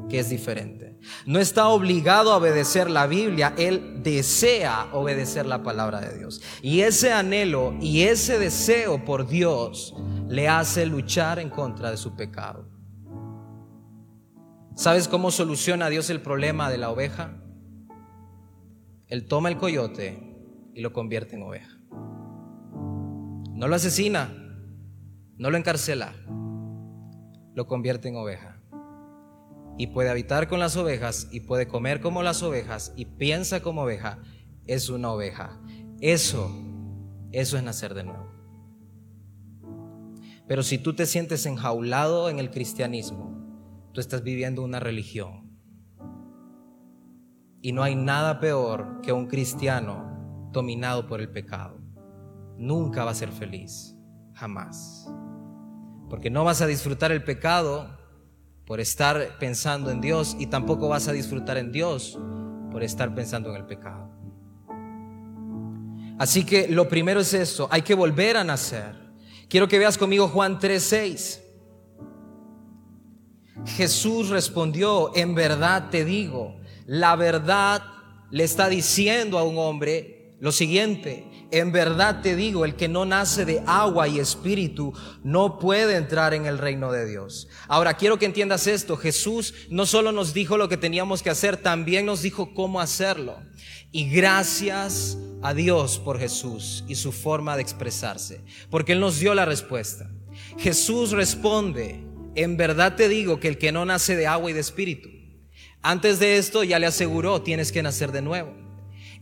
que 0.09 0.19
es 0.19 0.29
diferente. 0.29 0.97
No 1.25 1.39
está 1.39 1.67
obligado 1.67 2.31
a 2.31 2.37
obedecer 2.37 2.89
la 2.89 3.07
Biblia, 3.07 3.53
él 3.57 4.01
desea 4.03 4.89
obedecer 4.93 5.45
la 5.45 5.63
palabra 5.63 6.01
de 6.01 6.17
Dios. 6.17 6.41
Y 6.61 6.81
ese 6.81 7.11
anhelo 7.11 7.75
y 7.81 8.03
ese 8.03 8.39
deseo 8.39 9.03
por 9.03 9.27
Dios 9.27 9.95
le 10.27 10.47
hace 10.47 10.85
luchar 10.85 11.39
en 11.39 11.49
contra 11.49 11.91
de 11.91 11.97
su 11.97 12.15
pecado. 12.15 12.69
¿Sabes 14.75 15.07
cómo 15.07 15.31
soluciona 15.31 15.89
Dios 15.89 16.09
el 16.09 16.21
problema 16.21 16.69
de 16.69 16.77
la 16.77 16.89
oveja? 16.89 17.41
Él 19.07 19.25
toma 19.27 19.49
el 19.49 19.57
coyote 19.57 20.21
y 20.73 20.81
lo 20.81 20.91
convierte 20.91 21.35
en 21.35 21.43
oveja. 21.43 21.77
No 23.53 23.69
lo 23.69 23.75
asesina, 23.75 24.33
no 25.37 25.49
lo 25.49 25.57
encarcela, 25.57 26.13
lo 27.53 27.67
convierte 27.67 28.09
en 28.09 28.17
oveja. 28.17 28.54
Y 29.77 29.87
puede 29.87 30.09
habitar 30.09 30.47
con 30.47 30.59
las 30.59 30.77
ovejas 30.77 31.27
y 31.31 31.41
puede 31.41 31.67
comer 31.67 31.99
como 31.99 32.23
las 32.23 32.43
ovejas 32.43 32.93
y 32.95 33.05
piensa 33.05 33.61
como 33.61 33.83
oveja, 33.83 34.19
es 34.67 34.89
una 34.89 35.11
oveja. 35.11 35.61
Eso, 35.99 36.49
eso 37.31 37.57
es 37.57 37.63
nacer 37.63 37.93
de 37.93 38.03
nuevo. 38.03 38.35
Pero 40.47 40.63
si 40.63 40.77
tú 40.77 40.95
te 40.95 41.05
sientes 41.05 41.45
enjaulado 41.45 42.29
en 42.29 42.39
el 42.39 42.51
cristianismo, 42.51 43.35
tú 43.93 43.99
estás 43.99 44.23
viviendo 44.23 44.63
una 44.63 44.79
religión. 44.79 45.45
Y 47.61 47.71
no 47.71 47.81
hay 47.81 47.95
nada 47.95 48.39
peor 48.39 49.01
que 49.01 49.11
un 49.11 49.25
cristiano 49.25 50.49
dominado 50.51 51.07
por 51.07 51.19
el 51.19 51.31
pecado. 51.31 51.81
Nunca 52.57 53.03
va 53.03 53.11
a 53.11 53.15
ser 53.15 53.29
feliz, 53.29 53.97
jamás. 54.33 55.11
Porque 56.09 56.29
no 56.29 56.43
vas 56.43 56.61
a 56.61 56.67
disfrutar 56.67 57.11
el 57.11 57.23
pecado 57.23 57.97
por 58.65 58.79
estar 58.79 59.37
pensando 59.39 59.91
en 59.91 60.01
Dios 60.01 60.35
y 60.39 60.47
tampoco 60.47 60.89
vas 60.89 61.07
a 61.07 61.13
disfrutar 61.13 61.57
en 61.57 61.71
Dios 61.71 62.19
por 62.71 62.83
estar 62.83 63.13
pensando 63.13 63.49
en 63.51 63.57
el 63.57 63.65
pecado. 63.65 64.09
Así 66.17 66.45
que 66.45 66.67
lo 66.67 66.87
primero 66.87 67.19
es 67.19 67.33
eso, 67.33 67.67
hay 67.71 67.81
que 67.81 67.93
volver 67.93 68.37
a 68.37 68.43
nacer. 68.43 68.95
Quiero 69.49 69.67
que 69.67 69.79
veas 69.79 69.97
conmigo 69.97 70.27
Juan 70.27 70.59
3:6. 70.59 71.41
Jesús 73.65 74.29
respondió, 74.29 75.15
en 75.15 75.33
verdad 75.33 75.89
te 75.89 76.05
digo, 76.05 76.57
la 76.85 77.15
verdad 77.15 77.81
le 78.29 78.43
está 78.43 78.69
diciendo 78.69 79.39
a 79.39 79.43
un 79.43 79.57
hombre 79.57 80.35
lo 80.39 80.51
siguiente, 80.51 81.25
en 81.51 81.71
verdad 81.71 82.21
te 82.21 82.35
digo, 82.35 82.65
el 82.65 82.75
que 82.75 82.87
no 82.87 83.05
nace 83.05 83.45
de 83.45 83.63
agua 83.65 84.07
y 84.07 84.19
espíritu 84.19 84.93
no 85.23 85.59
puede 85.59 85.95
entrar 85.95 86.33
en 86.33 86.45
el 86.45 86.57
reino 86.57 86.91
de 86.91 87.05
Dios. 87.05 87.47
Ahora 87.67 87.95
quiero 87.95 88.19
que 88.19 88.25
entiendas 88.25 88.67
esto, 88.67 88.97
Jesús 88.97 89.53
no 89.69 89.85
solo 89.85 90.11
nos 90.11 90.33
dijo 90.33 90.57
lo 90.57 90.69
que 90.69 90.77
teníamos 90.77 91.23
que 91.23 91.29
hacer, 91.29 91.57
también 91.57 92.05
nos 92.05 92.21
dijo 92.21 92.53
cómo 92.53 92.81
hacerlo. 92.81 93.37
Y 93.91 94.09
gracias 94.09 95.17
a 95.41 95.53
Dios 95.53 95.99
por 95.99 96.19
Jesús 96.19 96.83
y 96.87 96.95
su 96.95 97.11
forma 97.11 97.55
de 97.55 97.61
expresarse, 97.61 98.43
porque 98.69 98.93
Él 98.93 98.99
nos 98.99 99.19
dio 99.19 99.33
la 99.33 99.45
respuesta. 99.45 100.09
Jesús 100.57 101.11
responde, 101.11 102.03
en 102.35 102.57
verdad 102.57 102.95
te 102.95 103.07
digo 103.07 103.39
que 103.39 103.47
el 103.47 103.57
que 103.57 103.71
no 103.71 103.85
nace 103.85 104.15
de 104.15 104.27
agua 104.27 104.49
y 104.49 104.53
de 104.53 104.59
espíritu, 104.59 105.09
antes 105.81 106.19
de 106.19 106.37
esto 106.37 106.63
ya 106.63 106.79
le 106.79 106.87
aseguró, 106.87 107.43
tienes 107.43 107.71
que 107.71 107.83
nacer 107.83 108.11
de 108.11 108.23
nuevo. 108.23 108.64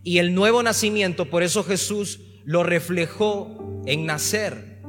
Y 0.04 0.18
el 0.18 0.36
nuevo 0.36 0.62
nacimiento, 0.62 1.30
por 1.30 1.44
eso 1.44 1.64
Jesús 1.64 2.20
lo 2.44 2.64
reflejó 2.64 3.82
en 3.86 4.06
nacer, 4.06 4.82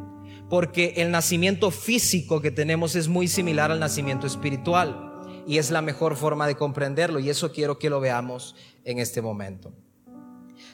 porque 0.51 0.95
el 0.97 1.11
nacimiento 1.11 1.71
físico 1.71 2.41
que 2.41 2.51
tenemos 2.51 2.97
es 2.97 3.09
muy 3.09 3.29
similar 3.29 3.71
al 3.71 3.81
nacimiento 3.81 4.27
espiritual 4.27 5.13
y 5.47 5.59
es 5.59 5.71
la 5.71 5.83
mejor 5.83 6.17
forma 6.17 6.47
de 6.47 6.57
comprenderlo 6.57 7.21
y 7.21 7.31
eso 7.31 7.53
quiero 7.53 7.79
que 7.79 7.91
lo 7.91 8.01
veamos 8.01 8.57
en 8.85 8.99
este 8.99 9.23
momento. 9.23 9.73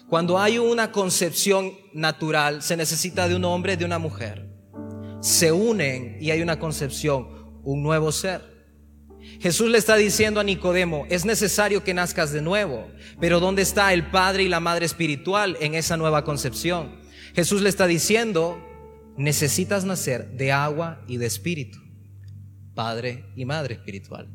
Cuando 0.09 0.39
hay 0.39 0.59
una 0.59 0.91
concepción 0.91 1.73
natural, 1.93 2.63
se 2.63 2.77
necesita 2.77 3.29
de 3.29 3.37
un 3.37 3.45
hombre 3.45 3.75
y 3.75 3.77
de 3.77 3.85
una 3.85 3.99
mujer. 3.99 4.49
Se 5.21 5.53
unen 5.53 6.17
y 6.21 6.31
hay 6.31 6.43
una 6.43 6.59
concepción 6.59 7.61
un 7.63 7.83
nuevo 7.83 8.11
ser. 8.11 8.50
Jesús 9.41 9.71
le 9.71 9.79
está 9.79 9.97
diciendo 9.97 10.41
a 10.41 10.45
Nicodemo, 10.45 11.07
es 11.09 11.25
necesario 11.25 11.83
que 11.83 11.95
nazcas 11.95 12.33
de 12.33 12.43
nuevo, 12.43 12.89
pero 13.21 13.41
¿dónde 13.41 13.63
está 13.63 13.93
el 13.93 14.11
Padre 14.11 14.45
y 14.45 14.49
la 14.49 14.61
Madre 14.61 14.87
espiritual 14.87 15.57
en 15.61 15.75
esa 15.75 15.97
nueva 15.97 16.25
concepción? 16.25 17.01
Jesús 17.35 17.63
le 17.63 17.69
está 17.69 17.87
diciendo, 17.87 18.63
necesitas 19.17 19.85
nacer 19.85 20.31
de 20.33 20.53
agua 20.53 21.03
y 21.07 21.17
de 21.17 21.27
espíritu, 21.27 21.79
Padre 22.75 23.25
y 23.37 23.45
Madre 23.45 23.75
espiritual. 23.75 24.29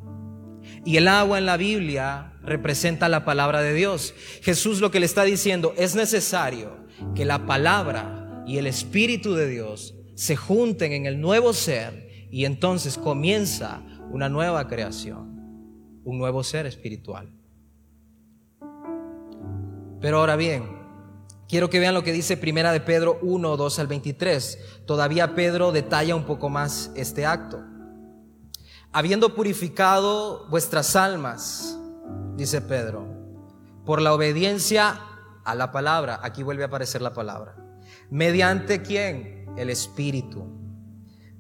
Y 0.84 0.98
el 0.98 1.08
agua 1.08 1.38
en 1.38 1.46
la 1.46 1.58
Biblia 1.58 2.34
representa 2.44 3.10
la 3.10 3.26
palabra 3.26 3.62
de 3.62 3.74
Dios. 3.74 4.14
Jesús 4.42 4.80
lo 4.80 4.92
que 4.92 5.00
le 5.00 5.06
está 5.06 5.24
diciendo, 5.24 5.74
es 5.78 5.96
necesario 5.96 6.78
que 7.16 7.26
la 7.26 7.46
palabra 7.46 8.44
y 8.48 8.58
el 8.58 8.68
Espíritu 8.68 9.34
de 9.34 9.48
Dios 9.48 9.96
se 10.16 10.36
junten 10.36 10.94
en 10.94 11.06
el 11.06 11.20
nuevo 11.20 11.54
ser 11.54 12.28
y 12.32 12.46
entonces 12.46 12.98
comienza 12.98 13.82
una 14.12 14.30
nueva 14.30 14.68
creación, 14.68 16.02
un 16.04 16.18
nuevo 16.18 16.44
ser 16.44 16.66
espiritual. 16.66 17.32
Pero 20.02 20.20
ahora 20.20 20.36
bien, 20.36 20.64
quiero 21.48 21.70
que 21.70 21.80
vean 21.80 21.94
lo 21.94 22.04
que 22.04 22.12
dice 22.12 22.38
Primera 22.38 22.72
de 22.72 22.80
Pedro 22.80 23.20
1, 23.22 23.58
2 23.58 23.80
al 23.80 23.88
23. 23.88 24.84
Todavía 24.86 25.36
Pedro 25.36 25.72
detalla 25.72 26.16
un 26.16 26.26
poco 26.26 26.50
más 26.50 26.92
este 26.96 27.26
acto. 27.26 27.64
Habiendo 28.92 29.36
purificado 29.36 30.48
vuestras 30.50 30.96
almas, 30.96 31.78
dice 32.36 32.62
Pedro, 32.62 33.08
por 33.86 34.02
la 34.02 34.14
obediencia 34.14 35.02
a 35.44 35.56
la 35.56 35.72
palabra, 35.72 36.20
aquí 36.24 36.44
vuelve 36.44 36.64
a 36.64 36.68
aparecer 36.68 37.02
la 37.02 37.14
palabra, 37.14 37.56
mediante 38.10 38.82
quién? 38.82 39.46
El 39.58 39.70
Espíritu 39.70 40.65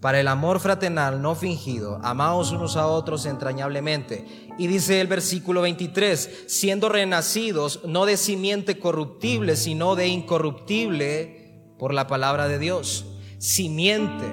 para 0.06 0.20
el 0.20 0.28
amor 0.28 0.60
fraternal 0.60 1.20
no 1.20 1.34
fingido, 1.34 2.00
amaos 2.04 2.52
unos 2.52 2.78
a 2.78 2.86
otros 2.86 3.26
entrañablemente. 3.26 4.24
Y 4.56 4.68
dice 4.68 5.02
el 5.02 5.08
versículo 5.08 5.62
23, 5.62 6.44
siendo 6.46 6.90
renacidos 6.90 7.80
no 7.86 8.06
de 8.06 8.16
simiente 8.16 8.78
corruptible, 8.78 9.56
sino 9.56 9.96
de 9.96 10.08
incorruptible 10.08 11.74
por 11.80 11.92
la 11.92 12.06
palabra 12.06 12.48
de 12.48 12.60
Dios. 12.60 13.08
Simiente. 13.40 14.26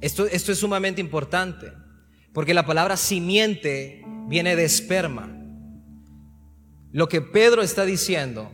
Esto, 0.00 0.26
esto 0.26 0.50
es 0.50 0.58
sumamente 0.58 1.00
importante, 1.00 1.72
porque 2.32 2.54
la 2.54 2.66
palabra 2.66 2.96
simiente 2.96 4.04
viene 4.26 4.56
de 4.56 4.64
esperma. 4.64 5.30
Lo 6.90 7.08
que 7.08 7.20
Pedro 7.20 7.62
está 7.62 7.84
diciendo 7.84 8.50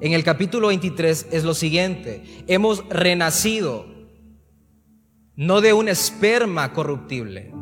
en 0.00 0.12
el 0.12 0.24
capítulo 0.24 0.68
23 0.68 1.28
es 1.32 1.44
lo 1.44 1.54
siguiente. 1.54 2.22
Hemos 2.46 2.88
renacido 2.88 3.86
no 5.34 5.60
de 5.60 5.72
un 5.72 5.88
esperma 5.88 6.72
corruptible. 6.72 7.52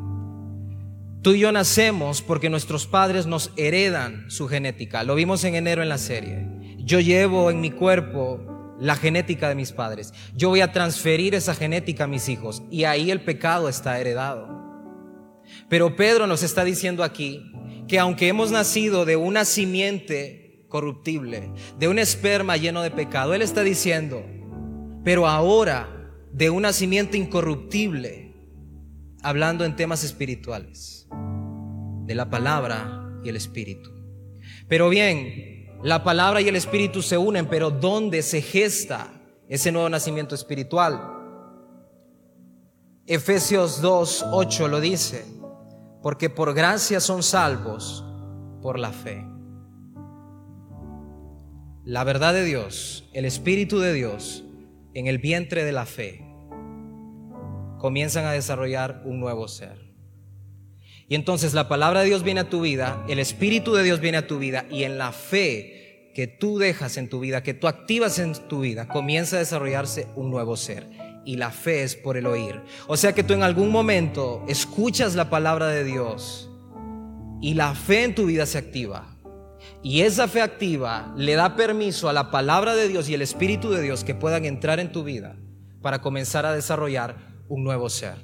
Tú 1.23 1.35
y 1.35 1.41
yo 1.41 1.51
nacemos 1.51 2.23
porque 2.23 2.51
nuestros 2.51 2.87
padres 2.87 3.27
nos 3.27 3.53
heredan 3.57 4.31
su 4.31 4.49
genética. 4.49 5.03
Lo 5.03 5.15
vimos 5.15 5.45
en 5.45 5.57
enero 5.57 5.83
en 5.83 5.89
la 5.89 5.99
serie. 5.99 6.47
Yo 6.79 7.01
llevo 7.01 7.51
en 7.51 7.61
mi 7.61 7.71
cuerpo 7.71 8.77
la 8.79 8.97
genética 8.97 9.49
de 9.49 9.55
mis 9.55 9.73
padres. 9.73 10.13
Yo 10.35 10.51
voy 10.51 10.61
a 10.61 10.73
transferir 10.73 11.35
esa 11.35 11.55
genética 11.55 12.05
a 12.05 12.07
mis 12.09 12.29
hijos 12.29 12.63
y 12.71 12.85
ahí 12.85 13.11
el 13.11 13.23
pecado 13.23 13.69
está 13.69 13.99
heredado. 13.99 14.49
Pero 15.69 15.97
Pedro 15.97 16.27
nos 16.27 16.43
está 16.43 16.65
diciendo 16.65 17.03
aquí 17.03 17.53
que 17.89 17.99
aunque 17.99 18.29
hemos 18.29 18.51
nacido 18.51 19.05
de 19.05 19.17
una 19.17 19.45
simiente 19.45 20.46
corruptible, 20.77 21.51
de 21.79 21.89
un 21.89 21.99
esperma 21.99 22.59
lleno 22.59 22.83
de 22.83 22.91
pecado. 22.91 23.33
Él 23.33 23.41
está 23.41 23.63
diciendo, 23.63 24.23
pero 25.05 25.27
ahora 25.27 26.13
de 26.35 26.51
una 26.51 26.75
simiente 26.75 27.17
incorruptible, 27.17 28.35
hablando 29.23 29.65
en 29.65 29.75
temas 29.75 30.05
espirituales, 30.05 31.09
de 32.05 32.15
la 32.15 32.29
palabra 32.29 33.09
y 33.25 33.31
el 33.31 33.37
espíritu. 33.37 33.91
Pero 34.69 34.91
bien, 34.91 35.79
la 35.83 36.05
palabra 36.05 36.43
y 36.43 36.49
el 36.49 36.57
espíritu 36.57 37.01
se 37.01 37.17
unen, 37.17 37.47
pero 37.47 37.71
¿dónde 37.71 38.21
se 38.21 38.43
gesta 38.43 39.11
ese 39.49 39.73
nuevo 39.73 39.89
nacimiento 39.89 40.35
espiritual? 40.35 41.01
Efesios 43.07 43.81
2, 43.81 44.27
8 44.31 44.69
lo 44.69 44.81
dice, 44.81 45.25
porque 46.03 46.29
por 46.29 46.53
gracia 46.53 47.01
son 47.01 47.23
salvos 47.23 48.05
por 48.61 48.79
la 48.79 48.93
fe 48.93 49.36
la 51.87 52.03
verdad 52.03 52.35
de 52.35 52.45
Dios, 52.45 53.09
el 53.13 53.25
Espíritu 53.25 53.79
de 53.79 53.93
Dios, 53.93 54.43
en 54.93 55.07
el 55.07 55.19
vientre 55.19 55.63
de 55.63 55.71
la 55.71 55.87
fe, 55.87 56.21
comienzan 57.79 58.25
a 58.25 58.33
desarrollar 58.33 59.03
un 59.05 59.21
nuevo 59.21 59.47
ser. 59.47 59.95
Y 61.09 61.15
entonces 61.15 61.55
la 61.55 61.69
palabra 61.69 62.01
de 62.01 62.07
Dios 62.07 62.25
viene 62.25 62.41
a 62.41 62.49
tu 62.49 62.63
vida, 62.63 63.05
el 63.09 63.21
Espíritu 63.21 63.73
de 63.73 63.85
Dios 63.85 64.01
viene 64.01 64.19
a 64.19 64.27
tu 64.27 64.41
vida 64.41 64.67
y 64.69 64.83
en 64.83 64.99
la 64.99 65.13
fe 65.13 66.11
que 66.13 66.27
tú 66.27 66.59
dejas 66.59 66.97
en 66.97 67.09
tu 67.09 67.21
vida, 67.21 67.45
que 67.45 67.55
tú 67.55 67.69
activas 67.69 68.19
en 68.19 68.33
tu 68.49 68.63
vida, 68.63 68.89
comienza 68.89 69.37
a 69.37 69.39
desarrollarse 69.39 70.09
un 70.17 70.29
nuevo 70.29 70.57
ser. 70.57 70.89
Y 71.25 71.37
la 71.37 71.53
fe 71.53 71.85
es 71.85 71.95
por 71.95 72.17
el 72.17 72.27
oír. 72.27 72.63
O 72.89 72.97
sea 72.97 73.13
que 73.13 73.23
tú 73.23 73.33
en 73.33 73.45
algún 73.45 73.71
momento 73.71 74.45
escuchas 74.49 75.15
la 75.15 75.31
palabra 75.31 75.69
de 75.69 75.85
Dios 75.85 76.51
y 77.41 77.55
la 77.55 77.77
fe 77.77 78.03
en 78.03 78.17
tu 78.17 78.27
vida 78.27 78.45
se 78.45 78.59
activa. 78.59 79.16
Y 79.83 80.01
esa 80.03 80.27
fe 80.29 80.43
activa 80.43 81.13
le 81.17 81.35
da 81.35 81.55
permiso 81.55 82.09
a 82.09 82.13
la 82.13 82.31
palabra 82.31 82.75
de 82.75 82.89
Dios 82.89 83.09
y 83.09 83.15
el 83.15 83.23
Espíritu 83.23 83.71
de 83.71 83.83
Dios 83.83 84.05
que 84.05 84.15
puedan 84.15 84.45
entrar 84.45 84.81
en 84.81 84.91
tu 84.91 85.05
vida 85.05 85.37
para 85.81 86.01
comenzar 86.01 86.45
a 86.45 86.53
desarrollar 86.53 87.17
un 87.49 87.63
nuevo 87.63 87.89
ser. 87.89 88.17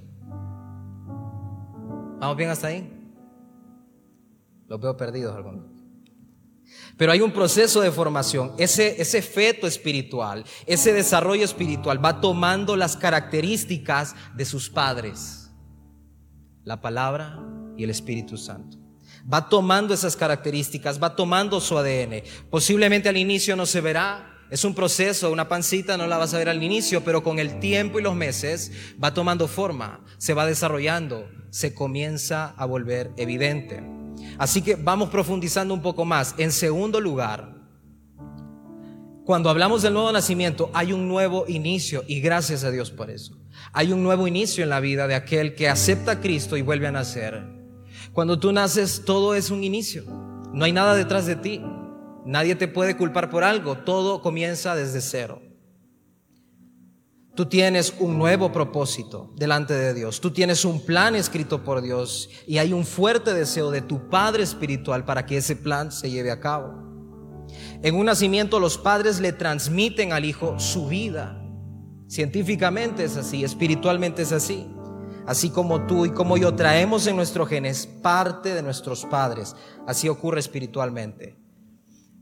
¿Vamos 2.19 2.37
bien 2.37 2.51
hasta 2.51 2.69
ahí? 2.69 2.91
Los 4.67 4.81
veo 4.81 4.97
perdidos 4.97 5.37
algunos. 5.37 5.67
Pero 6.97 7.13
hay 7.13 7.21
un 7.21 7.33
proceso 7.33 7.81
de 7.81 7.93
formación. 7.93 8.53
Ese, 8.59 9.01
ese 9.01 9.23
feto 9.23 9.67
espiritual, 9.67 10.45
ese 10.67 10.93
desarrollo 10.93 11.45
espiritual 11.45 12.05
va 12.05 12.21
tomando 12.21 12.77
las 12.77 12.97
características 12.97 14.17
de 14.35 14.45
sus 14.45 14.69
padres. 14.69 15.51
La 16.65 16.81
palabra 16.81 17.39
y 17.77 17.85
el 17.85 17.91
Espíritu 17.91 18.37
Santo 18.37 18.82
va 19.31 19.49
tomando 19.49 19.95
esas 19.95 20.17
características, 20.17 21.03
va 21.03 21.17
tomando 21.17 21.61
su 21.61 21.77
ADN. 21.77 22.23
Posiblemente 22.51 23.09
al 23.09 23.17
inicio 23.17 23.57
no 23.57 23.67
se 23.67 23.81
verá, 23.81 24.33
es 24.51 24.65
un 24.65 24.75
proceso, 24.75 25.33
una 25.33 25.49
pancita 25.49 25.97
no 25.97 26.07
la 26.07 26.19
vas 26.19 26.35
a 26.35 26.39
ver 26.39 26.51
al 26.51 26.63
inicio, 26.63 27.03
pero 27.03 27.23
con 27.23 27.39
el 27.39 27.59
tiempo 27.59 27.99
y 27.99 28.03
los 28.03 28.15
meses 28.15 28.71
va 29.03 29.15
tomando 29.15 29.49
forma, 29.49 30.05
se 30.19 30.35
va 30.35 30.45
desarrollando, 30.45 31.27
se 31.51 31.75
comienza 31.75 32.51
a 32.57 32.67
volver 32.67 33.13
evidente. 33.17 33.83
Así 34.37 34.61
que 34.61 34.75
vamos 34.77 35.09
profundizando 35.09 35.73
un 35.73 35.81
poco 35.81 36.05
más. 36.05 36.35
En 36.37 36.53
segundo 36.53 37.01
lugar, 37.01 37.55
cuando 39.25 39.49
hablamos 39.49 39.83
del 39.83 39.95
nuevo 39.95 40.13
nacimiento, 40.13 40.71
hay 40.75 40.93
un 40.93 41.09
nuevo 41.09 41.47
inicio 41.49 42.05
y 42.07 42.21
gracias 42.21 42.65
a 42.65 42.71
Dios 42.71 42.91
por 42.91 43.11
eso. 43.11 43.39
Hay 43.73 43.93
un 43.93 44.03
nuevo 44.03 44.27
inicio 44.27 44.65
en 44.65 44.71
la 44.71 44.81
vida 44.81 45.07
de 45.07 45.15
aquel 45.15 45.55
que 45.55 45.69
acepta 45.69 46.13
a 46.13 46.21
Cristo 46.21 46.57
y 46.57 46.63
vuelve 46.63 46.89
a 46.89 46.93
nacer. 46.93 47.62
Cuando 48.13 48.39
tú 48.39 48.53
naces, 48.53 49.05
todo 49.07 49.35
es 49.35 49.51
un 49.51 49.65
inicio. 49.65 50.05
No 50.53 50.67
hay 50.67 50.73
nada 50.73 50.95
detrás 50.95 51.25
de 51.25 51.37
ti. 51.37 51.63
Nadie 52.27 52.55
te 52.55 52.69
puede 52.69 52.97
culpar 52.97 53.31
por 53.31 53.43
algo. 53.43 53.79
Todo 53.79 54.21
comienza 54.21 54.75
desde 54.75 55.01
cero. 55.01 55.41
Tú 57.35 57.47
tienes 57.47 57.95
un 57.99 58.19
nuevo 58.19 58.53
propósito 58.53 59.33
delante 59.37 59.73
de 59.73 59.95
Dios. 59.95 60.21
Tú 60.21 60.31
tienes 60.31 60.67
un 60.67 60.85
plan 60.85 61.17
escrito 61.17 61.65
por 61.65 61.81
Dios 61.81 62.29
y 62.47 62.59
hay 62.59 62.75
un 62.75 62.85
fuerte 62.85 63.33
deseo 63.33 63.71
de 63.71 63.81
tu 63.81 64.11
Padre 64.11 64.43
Espiritual 64.43 65.07
para 65.07 65.25
que 65.25 65.39
ese 65.39 65.57
plan 65.57 65.91
se 65.91 66.11
lleve 66.11 66.31
a 66.31 66.41
cabo. 66.41 66.75
En 67.83 67.95
un 67.95 68.05
nacimiento 68.05 68.61
los 68.61 68.77
padres 68.77 69.21
le 69.21 69.33
transmiten 69.33 70.13
al 70.13 70.27
hijo 70.27 70.59
su 70.61 70.89
vida. 70.89 71.43
Científicamente 72.07 73.05
es 73.05 73.17
así, 73.17 73.43
espiritualmente 73.43 74.21
es 74.21 74.33
así 74.33 74.67
así 75.27 75.51
como 75.51 75.87
tú 75.87 76.07
y 76.07 76.11
como 76.11 76.37
yo 76.37 76.55
traemos 76.55 77.07
en 77.07 77.17
nuestro 77.17 77.47
genes 77.47 77.87
parte 77.87 78.55
de 78.55 78.63
nuestros 78.63 79.05
padres. 79.05 79.55
Así 79.87 80.09
ocurre 80.09 80.41
espiritualmente. 80.41 81.37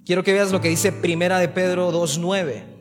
Quiero 0.05 0.23
que 0.23 0.33
veas 0.33 0.53
lo 0.53 0.61
que 0.61 0.69
dice 0.69 0.93
Primera 0.93 1.39
de 1.39 1.49
Pedro 1.49 1.93
2:9. 1.93 2.79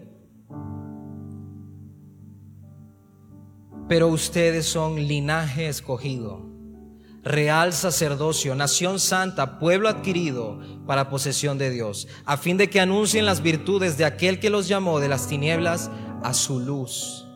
Pero 3.88 4.08
ustedes 4.08 4.68
son 4.68 5.08
linaje 5.08 5.68
escogido, 5.68 6.46
real 7.24 7.74
sacerdocio, 7.74 8.54
nación 8.54 9.00
santa, 9.00 9.58
pueblo 9.58 9.90
adquirido 9.90 10.60
para 10.86 11.10
posesión 11.10 11.58
de 11.58 11.72
Dios, 11.72 12.08
a 12.26 12.38
fin 12.38 12.58
de 12.58 12.70
que 12.70 12.80
anuncien 12.80 13.26
las 13.26 13.42
virtudes 13.42 13.98
de 13.98 14.06
aquel 14.06 14.40
que 14.40 14.52
los 14.52 14.68
llamó 14.68 15.00
de 15.00 15.10
las 15.10 15.28
tinieblas 15.28 15.90
a 16.22 16.36
su 16.36 16.60
luz 16.60 17.29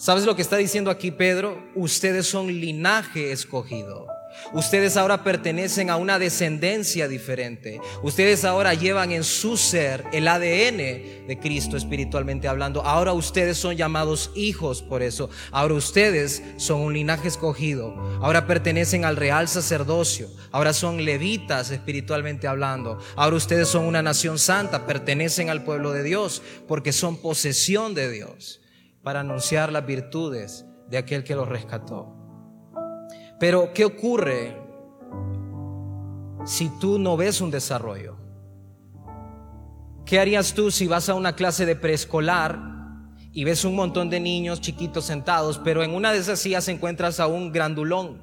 ¿Sabes 0.00 0.24
lo 0.24 0.34
que 0.34 0.40
está 0.40 0.56
diciendo 0.56 0.90
aquí 0.90 1.10
Pedro? 1.10 1.62
Ustedes 1.74 2.26
son 2.26 2.46
linaje 2.46 3.32
escogido. 3.32 4.06
Ustedes 4.54 4.96
ahora 4.96 5.22
pertenecen 5.22 5.90
a 5.90 5.98
una 5.98 6.18
descendencia 6.18 7.06
diferente. 7.06 7.82
Ustedes 8.02 8.46
ahora 8.46 8.72
llevan 8.72 9.12
en 9.12 9.24
su 9.24 9.58
ser 9.58 10.06
el 10.14 10.26
ADN 10.26 11.26
de 11.26 11.38
Cristo 11.38 11.76
espiritualmente 11.76 12.48
hablando. 12.48 12.80
Ahora 12.80 13.12
ustedes 13.12 13.58
son 13.58 13.76
llamados 13.76 14.30
hijos 14.34 14.80
por 14.80 15.02
eso. 15.02 15.28
Ahora 15.50 15.74
ustedes 15.74 16.42
son 16.56 16.80
un 16.80 16.94
linaje 16.94 17.28
escogido. 17.28 17.94
Ahora 18.22 18.46
pertenecen 18.46 19.04
al 19.04 19.16
real 19.16 19.48
sacerdocio. 19.48 20.28
Ahora 20.50 20.72
son 20.72 21.04
levitas 21.04 21.72
espiritualmente 21.72 22.48
hablando. 22.48 22.96
Ahora 23.16 23.36
ustedes 23.36 23.68
son 23.68 23.84
una 23.84 24.00
nación 24.00 24.38
santa. 24.38 24.86
Pertenecen 24.86 25.50
al 25.50 25.62
pueblo 25.62 25.92
de 25.92 26.04
Dios 26.04 26.40
porque 26.66 26.94
son 26.94 27.18
posesión 27.18 27.92
de 27.94 28.10
Dios 28.10 28.60
para 29.02 29.20
anunciar 29.20 29.72
las 29.72 29.86
virtudes 29.86 30.66
de 30.88 30.98
aquel 30.98 31.24
que 31.24 31.34
los 31.34 31.48
rescató. 31.48 32.16
Pero, 33.38 33.72
¿qué 33.72 33.84
ocurre 33.84 34.56
si 36.44 36.68
tú 36.78 36.98
no 36.98 37.16
ves 37.16 37.40
un 37.40 37.50
desarrollo? 37.50 38.16
¿Qué 40.04 40.18
harías 40.18 40.52
tú 40.52 40.70
si 40.70 40.86
vas 40.86 41.08
a 41.08 41.14
una 41.14 41.34
clase 41.34 41.64
de 41.64 41.76
preescolar 41.76 42.58
y 43.32 43.44
ves 43.44 43.64
un 43.64 43.76
montón 43.76 44.10
de 44.10 44.20
niños 44.20 44.60
chiquitos 44.60 45.04
sentados, 45.04 45.58
pero 45.62 45.82
en 45.82 45.94
una 45.94 46.12
de 46.12 46.18
esas 46.18 46.40
sillas 46.40 46.68
encuentras 46.68 47.20
a 47.20 47.28
un 47.28 47.52
grandulón 47.52 48.22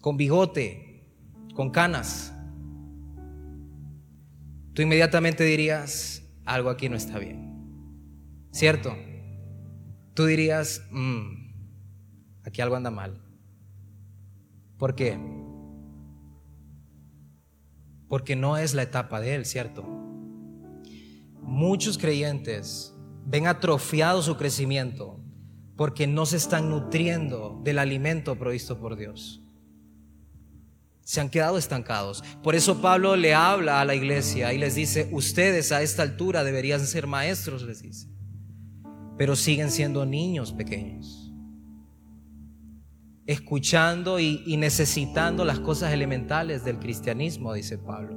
con 0.00 0.16
bigote, 0.16 1.08
con 1.54 1.70
canas? 1.70 2.32
Tú 4.74 4.82
inmediatamente 4.82 5.42
dirías, 5.42 6.22
algo 6.44 6.68
aquí 6.68 6.90
no 6.90 6.96
está 6.96 7.18
bien. 7.18 7.55
¿Cierto? 8.56 8.96
Tú 10.14 10.24
dirías, 10.24 10.80
mm, 10.90 12.40
aquí 12.42 12.62
algo 12.62 12.74
anda 12.74 12.90
mal. 12.90 13.20
¿Por 14.78 14.94
qué? 14.94 15.20
Porque 18.08 18.34
no 18.34 18.56
es 18.56 18.72
la 18.72 18.80
etapa 18.80 19.20
de 19.20 19.34
él, 19.34 19.44
¿cierto? 19.44 19.82
Muchos 21.42 21.98
creyentes 21.98 22.94
ven 23.26 23.46
atrofiado 23.46 24.22
su 24.22 24.38
crecimiento 24.38 25.20
porque 25.76 26.06
no 26.06 26.24
se 26.24 26.38
están 26.38 26.70
nutriendo 26.70 27.60
del 27.62 27.78
alimento 27.78 28.38
provisto 28.38 28.80
por 28.80 28.96
Dios. 28.96 29.42
Se 31.02 31.20
han 31.20 31.28
quedado 31.28 31.58
estancados. 31.58 32.24
Por 32.42 32.54
eso 32.54 32.80
Pablo 32.80 33.16
le 33.16 33.34
habla 33.34 33.82
a 33.82 33.84
la 33.84 33.94
iglesia 33.94 34.54
y 34.54 34.58
les 34.58 34.74
dice, 34.74 35.10
ustedes 35.12 35.72
a 35.72 35.82
esta 35.82 36.02
altura 36.02 36.42
deberían 36.42 36.86
ser 36.86 37.06
maestros, 37.06 37.62
les 37.62 37.82
dice, 37.82 38.15
pero 39.16 39.36
siguen 39.36 39.70
siendo 39.70 40.04
niños 40.04 40.52
pequeños, 40.52 41.32
escuchando 43.26 44.20
y, 44.20 44.56
necesitando 44.56 45.44
las 45.44 45.58
cosas 45.60 45.92
elementales 45.92 46.64
del 46.64 46.78
cristianismo, 46.78 47.52
dice 47.52 47.78
Pablo. 47.78 48.16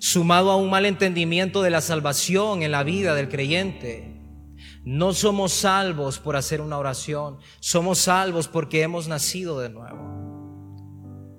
Sumado 0.00 0.50
a 0.50 0.56
un 0.56 0.70
mal 0.70 0.86
entendimiento 0.86 1.62
de 1.62 1.70
la 1.70 1.80
salvación 1.80 2.62
en 2.62 2.72
la 2.72 2.82
vida 2.82 3.14
del 3.14 3.28
creyente, 3.28 4.20
no 4.84 5.12
somos 5.12 5.52
salvos 5.52 6.18
por 6.18 6.36
hacer 6.36 6.60
una 6.60 6.78
oración, 6.78 7.38
somos 7.60 7.98
salvos 7.98 8.48
porque 8.48 8.82
hemos 8.82 9.08
nacido 9.08 9.60
de 9.60 9.68
nuevo. 9.68 10.16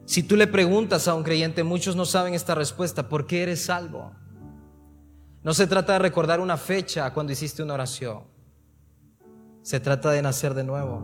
Si 0.05 0.23
tú 0.23 0.37
le 0.37 0.47
preguntas 0.47 1.07
a 1.07 1.15
un 1.15 1.23
creyente, 1.23 1.63
muchos 1.63 1.95
no 1.95 2.05
saben 2.05 2.33
esta 2.33 2.55
respuesta, 2.55 3.09
¿por 3.09 3.27
qué 3.27 3.43
eres 3.43 3.65
salvo? 3.65 4.13
No 5.43 5.53
se 5.53 5.67
trata 5.67 5.93
de 5.93 5.99
recordar 5.99 6.39
una 6.39 6.57
fecha 6.57 7.13
cuando 7.13 7.33
hiciste 7.33 7.63
una 7.63 7.73
oración, 7.73 8.36
se 9.67 9.81
trata 9.81 10.11
de 10.11 10.21
nacer 10.21 10.53
de 10.53 10.63
nuevo. 10.63 11.03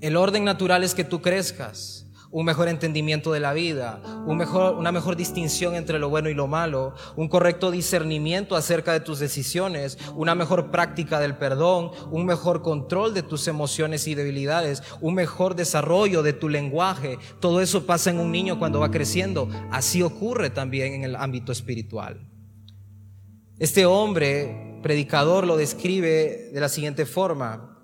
El 0.00 0.16
orden 0.16 0.42
natural 0.42 0.84
es 0.84 0.94
que 0.94 1.04
tú 1.04 1.20
crezcas, 1.20 2.06
un 2.30 2.46
mejor 2.46 2.68
entendimiento 2.68 3.30
de 3.30 3.40
la 3.40 3.52
vida, 3.52 4.00
una 4.24 4.90
mejor 4.90 5.16
distinción 5.16 5.74
entre 5.74 5.98
lo 5.98 6.08
bueno 6.08 6.30
y 6.30 6.34
lo 6.34 6.46
malo, 6.46 6.94
un 7.14 7.28
correcto 7.28 7.70
discernimiento 7.70 8.56
acerca 8.56 8.94
de 8.94 9.00
tus 9.00 9.18
decisiones, 9.18 9.98
una 10.16 10.34
mejor 10.34 10.70
práctica 10.70 11.20
del 11.20 11.36
perdón, 11.36 11.90
un 12.10 12.24
mejor 12.24 12.62
control 12.62 13.12
de 13.12 13.22
tus 13.22 13.46
emociones 13.48 14.08
y 14.08 14.14
debilidades, 14.14 14.82
un 15.02 15.12
mejor 15.12 15.54
desarrollo 15.54 16.22
de 16.22 16.32
tu 16.32 16.48
lenguaje. 16.48 17.18
Todo 17.38 17.60
eso 17.60 17.84
pasa 17.84 18.08
en 18.08 18.18
un 18.18 18.32
niño 18.32 18.58
cuando 18.58 18.80
va 18.80 18.90
creciendo. 18.90 19.50
Así 19.70 20.00
ocurre 20.00 20.48
también 20.48 20.94
en 20.94 21.04
el 21.04 21.16
ámbito 21.16 21.52
espiritual. 21.52 22.26
Este 23.58 23.84
hombre, 23.84 24.71
predicador, 24.82 25.46
lo 25.46 25.56
describe 25.56 26.50
de 26.52 26.60
la 26.60 26.68
siguiente 26.68 27.06
forma. 27.06 27.78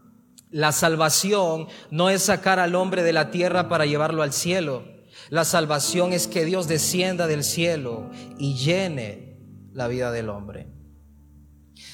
La 0.50 0.72
salvación 0.72 1.68
no 1.90 2.10
es 2.10 2.22
sacar 2.22 2.58
al 2.58 2.74
hombre 2.74 3.02
de 3.02 3.12
la 3.12 3.30
tierra 3.30 3.68
para 3.68 3.86
llevarlo 3.86 4.22
al 4.22 4.32
cielo. 4.32 4.84
La 5.30 5.44
salvación 5.44 6.12
es 6.12 6.26
que 6.26 6.44
Dios 6.44 6.68
descienda 6.68 7.26
del 7.26 7.44
cielo 7.44 8.10
y 8.38 8.54
llene 8.54 9.38
la 9.72 9.88
vida 9.88 10.10
del 10.10 10.28
hombre. 10.30 10.68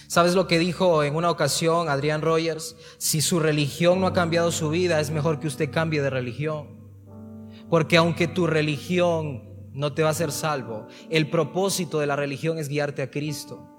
¿Sabes 0.06 0.34
lo 0.34 0.46
que 0.46 0.58
dijo 0.58 1.02
en 1.02 1.16
una 1.16 1.30
ocasión 1.30 1.88
Adrián 1.88 2.22
Rogers? 2.22 2.76
Si 2.98 3.20
su 3.20 3.40
religión 3.40 4.00
no 4.00 4.06
ha 4.06 4.12
cambiado 4.12 4.52
su 4.52 4.70
vida, 4.70 5.00
es 5.00 5.10
mejor 5.10 5.40
que 5.40 5.48
usted 5.48 5.70
cambie 5.70 6.02
de 6.02 6.10
religión. 6.10 6.78
Porque 7.68 7.96
aunque 7.96 8.28
tu 8.28 8.46
religión 8.46 9.42
no 9.72 9.92
te 9.92 10.02
va 10.02 10.08
a 10.08 10.12
hacer 10.12 10.30
salvo, 10.30 10.86
el 11.10 11.28
propósito 11.28 11.98
de 11.98 12.06
la 12.06 12.14
religión 12.14 12.58
es 12.58 12.68
guiarte 12.68 13.02
a 13.02 13.10
Cristo. 13.10 13.73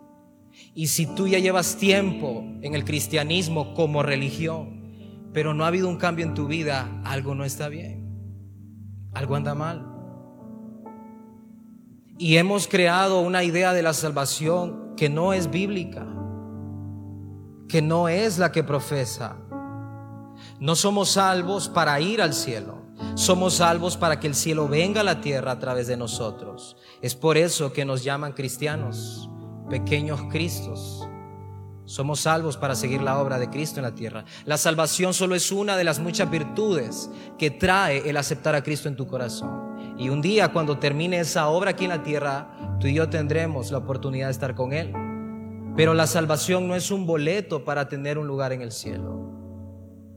Y 0.78 0.88
si 0.88 1.08
tú 1.08 1.26
ya 1.26 1.40
llevas 1.40 1.78
tiempo 1.78 2.44
en 2.62 2.76
el 2.76 2.84
cristianismo 2.84 3.74
como 3.74 4.04
religión, 4.04 5.30
pero 5.32 5.54
no 5.54 5.64
ha 5.64 5.68
habido 5.68 5.88
un 5.88 5.96
cambio 5.96 6.26
en 6.26 6.34
tu 6.34 6.48
vida, 6.48 7.02
algo 7.06 7.34
no 7.34 7.46
está 7.46 7.70
bien. 7.70 8.04
Algo 9.14 9.38
anda 9.38 9.56
mal. 9.56 9.88
Y 12.18 12.36
hemos 12.36 12.68
creado 12.68 13.22
una 13.22 13.44
idea 13.46 13.72
de 13.72 13.84
la 13.84 13.94
salvación 13.94 14.96
que 14.98 15.08
no 15.08 15.32
es 15.32 15.50
bíblica, 15.50 16.06
que 17.70 17.82
no 17.82 18.10
es 18.10 18.38
la 18.38 18.52
que 18.52 18.64
profesa. 18.64 19.38
No 20.60 20.76
somos 20.76 21.12
salvos 21.12 21.70
para 21.70 22.02
ir 22.02 22.22
al 22.22 22.34
cielo. 22.34 22.84
Somos 23.16 23.56
salvos 23.56 23.96
para 23.96 24.20
que 24.20 24.28
el 24.28 24.36
cielo 24.36 24.68
venga 24.68 25.02
a 25.02 25.06
la 25.06 25.22
tierra 25.22 25.54
a 25.54 25.60
través 25.60 25.88
de 25.88 25.96
nosotros. 25.96 26.76
Es 27.02 27.16
por 27.16 27.38
eso 27.38 27.72
que 27.72 27.86
nos 27.86 28.04
llaman 28.04 28.34
cristianos 28.34 29.30
pequeños 29.70 30.22
Cristos. 30.32 31.08
Somos 31.86 32.22
salvos 32.22 32.58
para 32.58 32.74
seguir 32.74 33.02
la 33.02 33.20
obra 33.20 33.38
de 33.38 33.50
Cristo 33.50 33.80
en 33.80 33.84
la 33.84 33.94
tierra. 33.94 34.26
La 34.46 34.58
salvación 34.58 35.14
solo 35.14 35.36
es 35.36 35.52
una 35.52 35.78
de 35.78 35.84
las 35.84 36.00
muchas 36.00 36.30
virtudes 36.32 37.12
que 37.38 37.52
trae 37.52 38.10
el 38.10 38.18
aceptar 38.18 38.56
a 38.56 38.64
Cristo 38.64 38.88
en 38.88 38.96
tu 38.96 39.06
corazón. 39.06 39.96
Y 40.00 40.10
un 40.10 40.22
día 40.22 40.52
cuando 40.52 40.80
termine 40.80 41.20
esa 41.20 41.48
obra 41.48 41.72
aquí 41.72 41.84
en 41.84 41.92
la 41.92 42.02
tierra, 42.02 42.78
tú 42.80 42.88
y 42.88 42.96
yo 42.96 43.08
tendremos 43.10 43.72
la 43.72 43.78
oportunidad 43.78 44.28
de 44.28 44.32
estar 44.32 44.56
con 44.56 44.74
Él. 44.74 44.92
Pero 45.76 45.94
la 45.94 46.08
salvación 46.08 46.68
no 46.68 46.76
es 46.76 46.90
un 46.90 47.06
boleto 47.06 47.64
para 47.64 47.88
tener 47.88 48.18
un 48.18 48.28
lugar 48.28 48.52
en 48.52 48.62
el 48.62 48.72
cielo. 48.72 49.32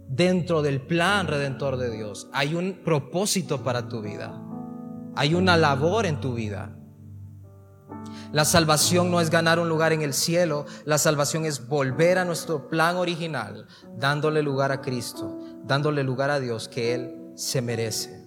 Dentro 0.09 0.63
del 0.63 0.81
plan 0.81 1.27
redentor 1.27 1.77
de 1.77 1.91
Dios 1.91 2.29
hay 2.33 2.55
un 2.55 2.81
propósito 2.83 3.63
para 3.63 3.89
tu 3.89 4.01
vida. 4.01 4.43
Hay 5.17 5.35
una 5.35 5.57
labor 5.59 6.07
en 6.07 6.19
tu 6.19 6.33
vida. 6.33 6.78
La 8.31 8.45
salvación 8.45 9.11
no 9.11 9.23
es 9.23 9.31
ganar 9.31 9.59
un 9.59 9.71
lugar 9.71 9.95
en 9.95 10.03
el 10.03 10.13
cielo, 10.13 10.67
la 10.85 10.99
salvación 10.99 11.47
es 11.47 11.67
volver 11.67 12.19
a 12.19 12.27
nuestro 12.27 12.69
plan 12.69 12.97
original, 12.97 13.67
dándole 13.97 14.43
lugar 14.43 14.71
a 14.71 14.83
Cristo, 14.83 15.39
dándole 15.65 16.03
lugar 16.03 16.31
a 16.31 16.39
Dios 16.39 16.69
que 16.69 16.95
Él 16.95 17.33
se 17.37 17.63
merece. 17.63 18.23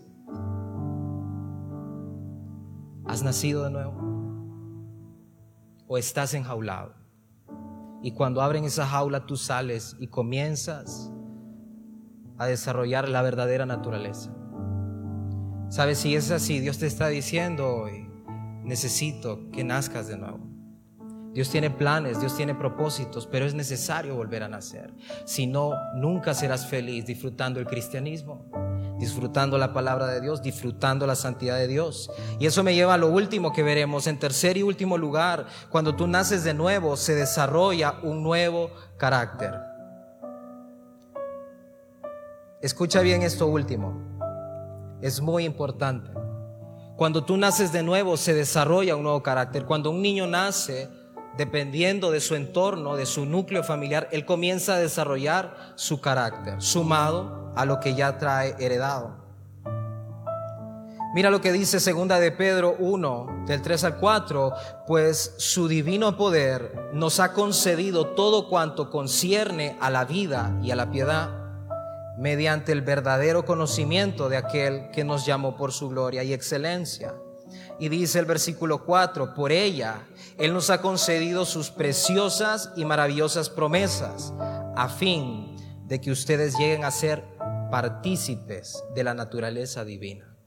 ¿Has 3.06 3.22
nacido 3.22 3.64
de 3.64 3.70
nuevo? 3.70 3.94
¿O 5.86 6.00
estás 6.00 6.34
enjaulado? 6.34 6.96
Y 8.02 8.14
cuando 8.14 8.42
abren 8.42 8.64
esa 8.64 8.88
jaula 8.88 9.28
tú 9.28 9.38
sales 9.38 9.96
y 10.00 10.08
comienzas 10.08 11.12
a 12.40 12.48
desarrollar 12.48 13.08
la 13.08 13.22
verdadera 13.22 13.68
naturaleza. 13.68 14.34
¿Sabes 15.70 16.00
si 16.00 16.16
es 16.16 16.32
así? 16.32 16.60
Dios 16.60 16.80
te 16.80 16.88
está 16.88 17.08
diciendo 17.08 17.68
hoy 17.68 18.11
necesito 18.64 19.50
que 19.52 19.64
nazcas 19.64 20.08
de 20.08 20.18
nuevo. 20.18 20.52
Dios 21.34 21.50
tiene 21.50 21.70
planes, 21.70 22.20
Dios 22.20 22.36
tiene 22.36 22.54
propósitos, 22.54 23.26
pero 23.26 23.46
es 23.46 23.54
necesario 23.54 24.16
volver 24.16 24.44
a 24.44 24.50
nacer. 24.50 24.94
Si 25.24 25.48
no, 25.48 25.72
nunca 25.96 26.34
serás 26.34 26.68
feliz 26.68 27.06
disfrutando 27.06 27.62
el 27.62 27.68
cristianismo, 27.68 28.52
disfrutando 29.00 29.58
la 29.58 29.72
palabra 29.72 30.08
de 30.08 30.20
Dios, 30.20 30.42
disfrutando 30.42 31.08
la 31.08 31.16
santidad 31.16 31.58
de 31.58 31.68
Dios. 31.68 32.12
Y 32.38 32.48
eso 32.48 32.64
me 32.64 32.76
lleva 32.76 32.96
a 32.96 32.98
lo 32.98 33.08
último 33.08 33.54
que 33.54 33.64
veremos. 33.64 34.08
En 34.08 34.20
tercer 34.20 34.58
y 34.58 34.64
último 34.64 34.98
lugar, 34.98 35.46
cuando 35.70 35.96
tú 35.96 36.06
naces 36.06 36.44
de 36.44 36.54
nuevo, 36.54 36.98
se 36.98 37.16
desarrolla 37.16 37.96
un 38.04 38.24
nuevo 38.24 38.70
carácter. 38.98 39.58
Escucha 42.62 43.00
bien 43.00 43.22
esto 43.22 43.48
último. 43.48 44.20
Es 45.02 45.22
muy 45.22 45.46
importante. 45.46 46.12
Cuando 47.02 47.24
tú 47.24 47.36
naces 47.36 47.72
de 47.72 47.82
nuevo 47.82 48.16
se 48.16 48.36
desarrolla 48.36 48.96
un 48.96 49.02
nuevo 49.02 49.24
carácter. 49.24 49.66
Cuando 49.66 49.90
un 49.90 50.04
niño 50.04 50.28
nace, 50.28 50.88
dependiendo 51.36 52.12
de 52.12 52.20
su 52.20 52.36
entorno, 52.36 52.96
de 52.96 53.08
su 53.08 53.26
núcleo 53.26 53.64
familiar, 53.64 54.08
él 54.12 54.24
comienza 54.24 54.76
a 54.76 54.78
desarrollar 54.78 55.74
su 55.74 56.00
carácter, 56.00 56.62
sumado 56.62 57.52
a 57.56 57.66
lo 57.66 57.80
que 57.80 57.96
ya 57.96 58.20
trae 58.20 58.56
heredado. 58.60 59.18
Mira 61.16 61.32
lo 61.32 61.42
que 61.42 61.52
dice 61.52 61.80
segunda 61.80 62.20
de 62.20 62.32
Pedro 62.32 62.76
1, 62.78 63.46
del 63.48 63.64
3 63.64 63.84
al 63.84 63.98
4, 63.98 64.54
pues 64.86 65.34
su 65.40 65.68
divino 65.68 66.16
poder 66.18 66.92
nos 66.94 67.20
ha 67.20 67.34
concedido 67.34 68.10
todo 68.10 68.48
cuanto 68.48 68.92
concierne 68.92 69.76
a 69.82 69.90
la 69.90 70.06
vida 70.06 70.56
y 70.62 70.70
a 70.70 70.76
la 70.76 70.92
piedad 70.92 71.41
mediante 72.18 72.72
el 72.72 72.82
verdadero 72.82 73.46
conocimiento 73.46 74.30
de 74.30 74.38
aquel 74.38 74.90
que 74.92 75.04
nos 75.04 75.26
llamó 75.26 75.56
por 75.56 75.72
su 75.72 75.90
gloria 75.90 76.24
y 76.24 76.34
excelencia. 76.34 77.14
Y 77.80 77.90
dice 77.90 78.20
el 78.20 78.26
versículo 78.26 78.86
4, 78.86 79.34
por 79.34 79.52
ella 79.52 80.08
Él 80.38 80.54
nos 80.54 80.70
ha 80.70 80.82
concedido 80.82 81.46
sus 81.46 81.70
preciosas 81.72 82.72
y 82.76 82.86
maravillosas 82.86 83.50
promesas, 83.50 84.34
a 84.76 84.88
fin 84.90 85.56
de 85.86 86.00
que 86.00 86.12
ustedes 86.12 86.58
lleguen 86.58 86.86
a 86.86 86.92
ser 86.92 87.24
partícipes 87.70 88.84
de 88.94 89.04
la 89.04 89.14
naturaleza 89.14 89.84
divina. 89.84 90.38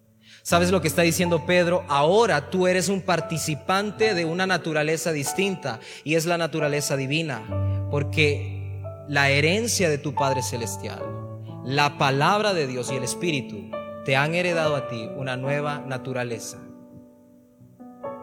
¿Sabes 0.42 0.70
lo 0.70 0.80
que 0.80 0.88
está 0.88 1.02
diciendo 1.02 1.46
Pedro? 1.46 1.84
Ahora 1.88 2.50
tú 2.50 2.66
eres 2.66 2.88
un 2.88 3.02
participante 3.02 4.14
de 4.14 4.24
una 4.24 4.46
naturaleza 4.46 5.12
distinta 5.12 5.80
y 6.04 6.16
es 6.16 6.26
la 6.26 6.38
naturaleza 6.38 6.96
divina, 6.96 7.88
porque 7.90 8.82
la 9.08 9.30
herencia 9.30 9.88
de 9.88 9.98
tu 9.98 10.14
Padre 10.14 10.42
Celestial 10.42 11.23
la 11.64 11.96
palabra 11.96 12.52
de 12.52 12.66
Dios 12.66 12.92
y 12.92 12.96
el 12.96 13.04
Espíritu 13.04 13.70
te 14.04 14.16
han 14.16 14.34
heredado 14.34 14.76
a 14.76 14.86
ti 14.88 15.08
una 15.16 15.38
nueva 15.38 15.78
naturaleza, 15.78 16.58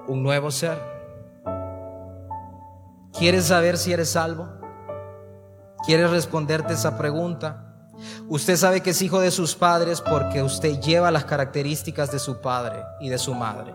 un 0.07 0.21
nuevo 0.21 0.51
ser. 0.51 0.77
¿Quieres 3.17 3.45
saber 3.45 3.77
si 3.77 3.93
eres 3.93 4.09
salvo? 4.09 4.47
¿Quieres 5.85 6.11
responderte 6.11 6.73
esa 6.73 6.99
pregunta? 6.99 7.89
Usted 8.29 8.55
sabe 8.57 8.81
que 8.81 8.91
es 8.91 9.01
hijo 9.01 9.19
de 9.19 9.31
sus 9.31 9.55
padres 9.55 10.01
porque 10.01 10.43
usted 10.43 10.79
lleva 10.79 11.09
las 11.09 11.25
características 11.25 12.11
de 12.11 12.19
su 12.19 12.41
padre 12.41 12.83
y 12.99 13.09
de 13.09 13.17
su 13.17 13.33
madre. 13.33 13.73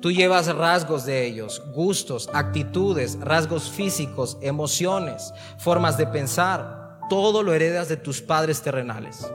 Tú 0.00 0.10
llevas 0.10 0.52
rasgos 0.54 1.04
de 1.04 1.24
ellos, 1.26 1.62
gustos, 1.72 2.28
actitudes, 2.32 3.18
rasgos 3.20 3.70
físicos, 3.70 4.36
emociones, 4.40 5.32
formas 5.58 5.96
de 5.96 6.08
pensar. 6.08 6.85
Todo 7.08 7.42
lo 7.42 7.54
heredas 7.54 7.88
de 7.88 7.96
tus 7.96 8.20
padres 8.20 8.62
terrenales. 8.62 9.30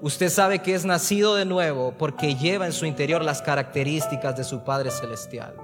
Usted 0.00 0.30
sabe 0.30 0.60
que 0.60 0.74
es 0.74 0.84
nacido 0.84 1.34
de 1.34 1.44
nuevo 1.44 1.94
porque 1.98 2.34
lleva 2.34 2.66
en 2.66 2.72
su 2.72 2.86
interior 2.86 3.22
las 3.22 3.42
características 3.42 4.36
de 4.36 4.44
su 4.44 4.64
Padre 4.64 4.90
Celestial. 4.90 5.54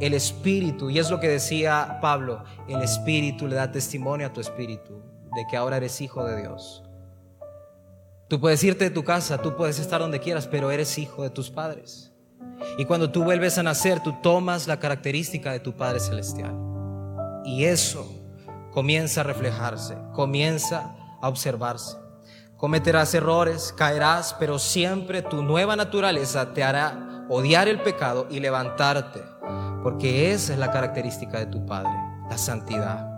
El 0.00 0.14
Espíritu, 0.14 0.90
y 0.90 0.98
es 0.98 1.10
lo 1.10 1.20
que 1.20 1.28
decía 1.28 1.98
Pablo, 2.00 2.44
el 2.68 2.82
Espíritu 2.82 3.46
le 3.46 3.56
da 3.56 3.70
testimonio 3.70 4.26
a 4.26 4.32
tu 4.32 4.40
Espíritu 4.40 5.02
de 5.34 5.46
que 5.50 5.56
ahora 5.56 5.76
eres 5.76 6.00
hijo 6.00 6.24
de 6.24 6.40
Dios. 6.40 6.82
Tú 8.28 8.40
puedes 8.40 8.62
irte 8.64 8.84
de 8.84 8.90
tu 8.90 9.04
casa, 9.04 9.38
tú 9.38 9.56
puedes 9.56 9.78
estar 9.78 10.00
donde 10.00 10.20
quieras, 10.20 10.46
pero 10.46 10.70
eres 10.70 10.98
hijo 10.98 11.22
de 11.22 11.30
tus 11.30 11.50
padres. 11.50 12.12
Y 12.78 12.84
cuando 12.84 13.10
tú 13.10 13.24
vuelves 13.24 13.58
a 13.58 13.62
nacer, 13.62 14.02
tú 14.02 14.14
tomas 14.22 14.66
la 14.66 14.78
característica 14.78 15.52
de 15.52 15.60
tu 15.60 15.76
Padre 15.76 16.00
Celestial. 16.00 16.54
Y 17.44 17.64
eso 17.64 18.23
comienza 18.74 19.20
a 19.20 19.24
reflejarse, 19.24 19.96
comienza 20.12 20.96
a 21.22 21.28
observarse. 21.28 21.96
Cometerás 22.56 23.14
errores, 23.14 23.72
caerás, 23.76 24.34
pero 24.36 24.58
siempre 24.58 25.22
tu 25.22 25.44
nueva 25.44 25.76
naturaleza 25.76 26.52
te 26.52 26.64
hará 26.64 27.26
odiar 27.28 27.68
el 27.68 27.80
pecado 27.80 28.26
y 28.30 28.40
levantarte, 28.40 29.22
porque 29.84 30.32
esa 30.32 30.54
es 30.54 30.58
la 30.58 30.72
característica 30.72 31.38
de 31.38 31.46
tu 31.46 31.64
Padre, 31.64 31.92
la 32.28 32.36
santidad. 32.36 33.08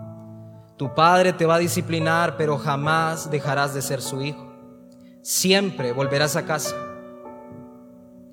Tu 0.77 0.93
Padre 0.93 1.33
te 1.33 1.47
va 1.47 1.55
a 1.55 1.59
disciplinar, 1.59 2.37
pero 2.37 2.59
jamás 2.59 3.31
dejarás 3.31 3.73
de 3.73 3.81
ser 3.81 4.03
su 4.03 4.21
hijo. 4.21 4.53
Siempre 5.23 5.91
volverás 5.91 6.35
a 6.35 6.45
casa. 6.45 6.75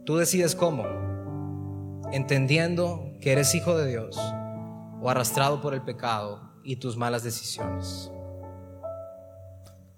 Tú 0.05 0.19
decides 0.19 0.55
cómo, 0.55 0.85
entendiendo 2.13 3.15
que 3.23 3.33
eres 3.33 3.55
hijo 3.55 3.75
de 3.79 3.87
Dios 3.87 4.21
o 5.01 5.09
arrastrado 5.09 5.63
por 5.63 5.73
el 5.73 5.81
pecado 5.81 6.54
y 6.65 6.77
tus 6.77 6.97
malas 6.97 7.23
decisiones. 7.23 8.11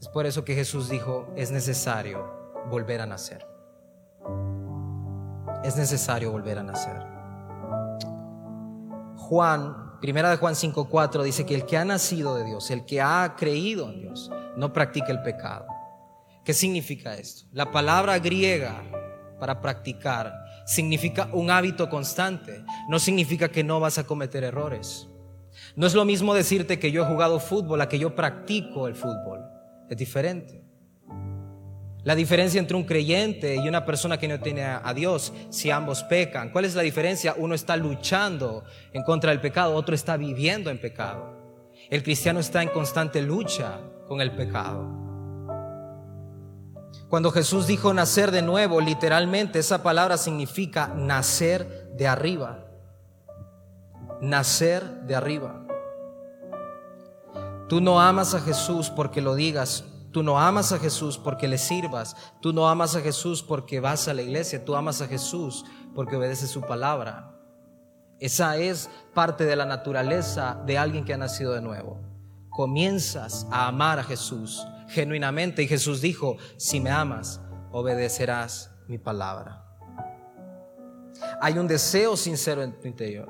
Es 0.01 0.09
por 0.09 0.27
eso 0.27 0.45
que 0.45 0.55
Jesús 0.55 0.89
dijo, 0.89 1.33
es 1.37 1.51
necesario 1.51 2.25
volver 2.71 3.01
a 3.01 3.07
nacer. 3.07 3.47
Es 5.65 5.77
necesario 5.77 6.31
volver 6.31 6.59
a 6.59 6.63
nacer. 6.63 7.03
Juan, 9.17 9.99
primera 10.01 10.31
de 10.31 10.37
Juan 10.37 10.55
5:4 10.55 11.23
dice 11.23 11.47
que 11.47 11.55
el 11.55 11.67
que 11.67 11.77
ha 11.77 11.85
nacido 11.85 12.37
de 12.37 12.45
Dios, 12.45 12.71
el 12.71 12.85
que 12.85 13.01
ha 13.01 13.35
creído 13.37 13.91
en 13.91 14.01
Dios, 14.03 14.31
no 14.57 14.73
practica 14.73 15.11
el 15.11 15.23
pecado. 15.23 15.67
¿Qué 16.45 16.55
significa 16.55 17.15
esto? 17.15 17.49
La 17.53 17.73
palabra 17.73 18.19
griega 18.19 18.85
para 19.41 19.61
practicar 19.61 20.33
significa 20.65 21.29
un 21.33 21.51
hábito 21.51 21.89
constante, 21.89 22.65
no 22.89 22.99
significa 22.99 23.49
que 23.49 23.65
no 23.65 23.81
vas 23.81 23.99
a 23.99 24.05
cometer 24.05 24.45
errores. 24.45 25.09
No 25.75 25.87
es 25.87 25.95
lo 25.95 26.05
mismo 26.05 26.35
decirte 26.35 26.79
que 26.79 26.91
yo 26.91 27.03
he 27.03 27.07
jugado 27.07 27.41
fútbol 27.41 27.81
a 27.81 27.89
que 27.89 27.99
yo 27.99 28.15
practico 28.15 28.89
el 28.89 28.95
fútbol 28.95 29.41
es 29.89 29.97
diferente. 29.97 30.63
La 32.03 32.15
diferencia 32.15 32.61
entre 32.61 32.77
un 32.77 32.85
creyente 32.85 33.57
y 33.57 33.69
una 33.69 33.85
persona 33.85 34.17
que 34.17 34.29
no 34.29 34.39
tiene 34.39 34.63
a 34.63 34.95
Dios, 34.95 35.33
si 35.51 35.73
ambos 35.73 36.05
pecan, 36.05 36.51
¿cuál 36.51 36.65
es 36.65 36.77
la 36.77 36.83
diferencia? 36.83 37.35
Uno 37.37 37.55
está 37.55 37.77
luchando 37.77 38.63
en 38.93 39.03
contra 39.03 39.31
del 39.31 39.41
pecado, 39.41 39.75
otro 39.75 39.95
está 39.95 40.17
viviendo 40.17 40.71
en 40.71 40.81
pecado. 40.81 41.37
El 41.91 42.05
cristiano 42.05 42.39
está 42.39 42.63
en 42.63 42.69
constante 42.69 43.21
lucha 43.23 43.81
con 44.07 44.21
el 44.21 44.31
pecado. 44.37 45.07
Cuando 47.09 47.33
Jesús 47.33 47.67
dijo 47.67 47.93
nacer 47.93 48.31
de 48.31 48.43
nuevo, 48.43 48.81
literalmente 48.81 49.59
esa 49.59 49.83
palabra 49.83 50.17
significa 50.17 50.89
nacer 50.89 51.89
de 51.97 52.07
arriba. 52.07 52.66
Nacer 54.21 55.03
de 55.03 55.15
arriba. 55.15 55.67
Tú 57.69 57.81
no 57.81 58.01
amas 58.01 58.35
a 58.35 58.41
Jesús 58.41 58.91
porque 58.91 59.21
lo 59.21 59.35
digas. 59.35 59.85
Tú 60.13 60.23
no 60.23 60.39
amas 60.39 60.73
a 60.73 60.79
Jesús 60.79 61.19
porque 61.19 61.49
le 61.49 61.59
sirvas. 61.59 62.17
Tú 62.41 62.53
no 62.53 62.69
amas 62.69 62.95
a 62.97 63.01
Jesús 63.01 63.43
porque 63.43 63.81
vas 63.81 64.09
a 64.09 64.15
la 64.15 64.23
iglesia. 64.23 64.65
Tú 64.65 64.77
amas 64.77 65.03
a 65.03 65.09
Jesús 65.09 65.65
porque 65.95 66.17
obedeces 66.17 66.51
su 66.51 66.63
palabra. 66.63 67.33
Esa 68.19 68.57
es 68.57 68.89
parte 69.13 69.45
de 69.45 69.57
la 69.57 69.67
naturaleza 69.67 70.63
de 70.65 70.79
alguien 70.79 71.05
que 71.05 71.13
ha 71.13 71.19
nacido 71.19 71.53
de 71.53 71.61
nuevo. 71.61 72.01
Comienzas 72.51 73.47
a 73.51 73.67
amar 73.67 73.99
a 73.99 74.05
Jesús 74.05 74.67
genuinamente 74.89 75.63
y 75.63 75.69
Jesús 75.69 76.01
dijo, 76.01 76.37
si 76.57 76.81
me 76.81 76.91
amas, 76.91 77.41
obedecerás 77.73 78.71
mi 78.89 78.97
palabra. 78.97 79.65
Hay 81.41 81.59
un 81.59 81.67
deseo 81.67 82.17
sincero 82.17 82.63
en 82.63 82.79
tu 82.81 82.89
interior. 82.89 83.29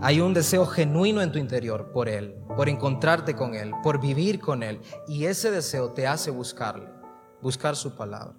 Hay 0.00 0.20
un 0.20 0.34
deseo 0.34 0.66
genuino 0.66 1.22
en 1.22 1.32
tu 1.32 1.38
interior 1.38 1.92
por 1.92 2.08
Él, 2.08 2.34
por 2.56 2.68
encontrarte 2.68 3.34
con 3.34 3.54
Él, 3.54 3.72
por 3.82 4.00
vivir 4.00 4.40
con 4.40 4.62
Él. 4.62 4.80
Y 5.06 5.24
ese 5.24 5.50
deseo 5.50 5.92
te 5.92 6.06
hace 6.06 6.30
buscarle, 6.30 6.88
buscar 7.40 7.76
su 7.76 7.94
palabra. 7.94 8.34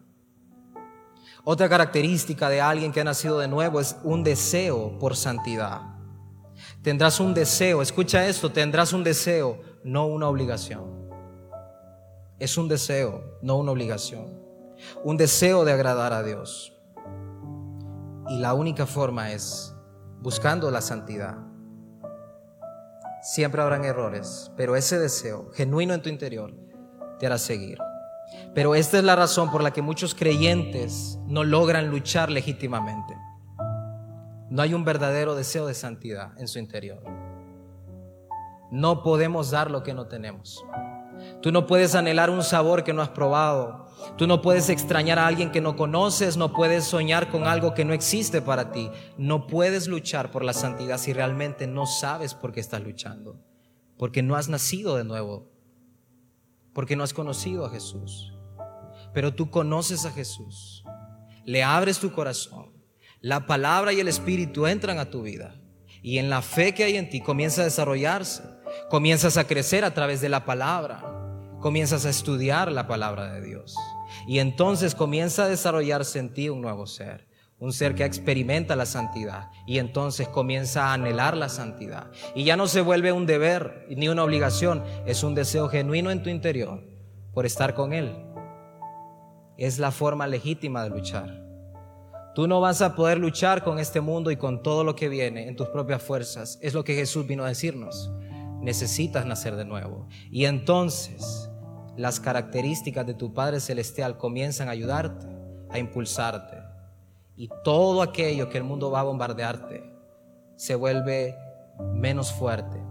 Otra 1.44 1.70
característica 1.70 2.50
de 2.50 2.62
alguien 2.62 2.92
que 2.92 3.02
ha 3.02 3.04
nacido 3.04 3.40
de 3.40 3.48
nuevo 3.48 3.80
es 3.80 3.96
un 4.04 4.24
deseo 4.24 4.98
por 5.00 5.16
santidad. 5.16 5.82
Tendrás 6.82 7.20
un 7.20 7.34
deseo, 7.34 7.82
escucha 7.82 8.28
esto, 8.28 8.52
tendrás 8.52 8.94
un 8.94 9.04
deseo, 9.04 9.62
no 9.84 10.06
una 10.08 10.28
obligación. 10.28 11.10
Es 12.38 12.58
un 12.58 12.68
deseo, 12.68 13.38
no 13.42 13.58
una 13.58 13.72
obligación. 13.72 14.40
Un 15.04 15.18
deseo 15.18 15.66
de 15.66 15.72
agradar 15.72 16.14
a 16.14 16.24
Dios. 16.24 16.74
Y 18.30 18.40
la 18.40 18.54
única 18.54 18.86
forma 18.86 19.32
es 19.32 19.74
buscando 20.22 20.70
la 20.72 20.82
santidad. 20.82 21.38
Siempre 23.22 23.62
habrán 23.62 23.86
errores, 23.86 24.52
pero 24.56 24.76
ese 24.76 25.00
deseo 25.00 25.52
genuino 25.54 25.94
en 25.94 26.02
tu 26.02 26.10
interior 26.10 26.54
te 27.20 27.26
hará 27.26 27.38
seguir. 27.38 27.78
Pero 28.54 28.76
esta 28.76 28.98
es 28.98 29.04
la 29.04 29.16
razón 29.16 29.52
por 29.52 29.64
la 29.64 29.72
que 29.72 29.82
muchos 29.82 30.16
creyentes 30.16 31.20
no 31.26 31.44
logran 31.44 31.90
luchar 31.90 32.30
legítimamente. 32.30 33.16
No 34.50 34.62
hay 34.62 34.74
un 34.74 34.84
verdadero 34.84 35.36
deseo 35.36 35.68
de 35.68 35.74
santidad 35.74 36.32
en 36.40 36.48
su 36.48 36.60
interior. 36.60 37.04
No 38.72 39.04
podemos 39.04 39.52
dar 39.52 39.70
lo 39.70 39.84
que 39.84 39.94
no 39.94 40.08
tenemos. 40.08 40.64
Tú 41.42 41.52
no 41.52 41.66
puedes 41.68 41.96
anhelar 41.96 42.30
un 42.30 42.44
sabor 42.44 42.84
que 42.84 42.94
no 42.94 43.02
has 43.02 43.10
probado. 43.10 43.88
Tú 44.18 44.28
no 44.28 44.42
puedes 44.42 44.70
extrañar 44.70 45.20
a 45.20 45.28
alguien 45.28 45.52
que 45.52 45.62
no 45.62 45.76
conoces, 45.76 46.38
no 46.38 46.54
puedes 46.54 46.86
soñar 46.86 47.30
con 47.30 47.46
algo 47.46 47.74
que 47.74 47.86
no 47.86 47.94
existe 47.94 48.42
para 48.42 48.72
ti. 48.72 48.90
No 49.18 49.48
puedes 49.48 49.88
luchar 49.88 50.32
por 50.32 50.44
la 50.44 50.54
santidad 50.54 50.98
si 50.98 51.14
realmente 51.14 51.68
no 51.68 51.86
sabes 51.86 52.34
por 52.34 52.52
qué 52.52 52.60
estás 52.60 52.82
luchando. 52.82 53.40
Porque 53.98 54.24
no 54.24 54.36
has 54.36 54.50
nacido 54.50 54.96
de 54.96 55.04
nuevo. 55.04 55.52
Porque 56.74 56.96
no 56.96 57.04
has 57.04 57.14
conocido 57.14 57.66
a 57.66 57.70
Jesús. 57.70 58.34
Pero 59.14 59.34
tú 59.34 59.50
conoces 59.50 60.06
a 60.06 60.12
Jesús. 60.12 60.84
Le 61.46 61.64
abres 61.64 62.00
tu 62.00 62.12
corazón. 62.12 62.72
La 63.22 63.46
palabra 63.46 63.92
y 63.92 64.00
el 64.00 64.08
Espíritu 64.08 64.68
entran 64.68 65.00
a 65.00 65.10
tu 65.10 65.24
vida. 65.24 65.60
Y 66.02 66.20
en 66.20 66.30
la 66.30 66.42
fe 66.42 66.74
que 66.74 66.86
hay 66.86 66.96
en 66.96 67.10
ti 67.10 67.22
comienza 67.22 67.62
a 67.62 67.66
desarrollarse. 67.66 68.44
Comienzas 68.90 69.38
a 69.38 69.46
crecer 69.46 69.86
a 69.86 69.94
través 69.94 70.22
de 70.22 70.30
la 70.30 70.46
palabra 70.46 71.20
comienzas 71.60 72.06
a 72.06 72.10
estudiar 72.10 72.72
la 72.72 72.88
palabra 72.88 73.34
de 73.34 73.42
Dios. 73.42 73.76
Y 74.28 74.40
entonces 74.40 74.96
comienza 74.96 75.44
a 75.44 75.50
desarrollarse 75.50 76.20
en 76.20 76.34
ti 76.34 76.50
un 76.50 76.62
nuevo 76.62 76.88
ser, 76.88 77.28
un 77.60 77.74
ser 77.74 77.96
que 77.96 78.06
experimenta 78.06 78.76
la 78.76 78.86
santidad. 78.86 79.50
Y 79.68 79.80
entonces 79.80 80.28
comienza 80.28 80.88
a 80.88 80.94
anhelar 80.94 81.38
la 81.38 81.50
santidad. 81.50 82.12
Y 82.34 82.44
ya 82.44 82.56
no 82.56 82.68
se 82.68 82.82
vuelve 82.82 83.12
un 83.12 83.26
deber 83.26 83.86
ni 83.90 84.08
una 84.08 84.24
obligación, 84.24 84.84
es 85.06 85.24
un 85.24 85.36
deseo 85.36 85.70
genuino 85.70 86.12
en 86.12 86.24
tu 86.24 86.30
interior 86.30 86.84
por 87.34 87.46
estar 87.46 87.74
con 87.74 87.94
Él. 87.94 88.16
Es 89.58 89.78
la 89.78 89.92
forma 89.92 90.26
legítima 90.26 90.84
de 90.84 90.90
luchar. 90.90 91.44
Tú 92.34 92.48
no 92.48 92.62
vas 92.62 92.82
a 92.82 92.96
poder 92.96 93.18
luchar 93.18 93.64
con 93.64 93.80
este 93.80 94.00
mundo 94.00 94.32
y 94.32 94.38
con 94.38 94.64
todo 94.64 94.86
lo 94.86 94.96
que 94.96 95.10
viene 95.10 95.50
en 95.50 95.58
tus 95.58 95.68
propias 95.68 96.02
fuerzas. 96.02 96.58
Es 96.62 96.74
lo 96.74 96.86
que 96.86 96.96
Jesús 96.96 97.28
vino 97.28 97.44
a 97.44 97.50
decirnos. 97.50 98.10
Necesitas 98.62 99.26
nacer 99.26 99.56
de 99.56 99.66
nuevo. 99.66 100.08
Y 100.30 100.46
entonces 100.46 101.50
las 101.98 102.20
características 102.20 103.06
de 103.06 103.14
tu 103.14 103.34
Padre 103.34 103.60
Celestial 103.60 104.18
comienzan 104.18 104.68
a 104.68 104.72
ayudarte, 104.72 105.28
a 105.70 105.80
impulsarte. 105.80 106.58
Y 107.36 107.50
todo 107.64 108.02
aquello 108.02 108.50
que 108.50 108.58
el 108.58 108.64
mundo 108.64 108.92
va 108.92 109.02
a 109.02 109.04
bombardearte 109.04 109.84
se 110.56 110.76
vuelve 110.76 111.36
menos 111.94 112.32
fuerte. 112.34 112.82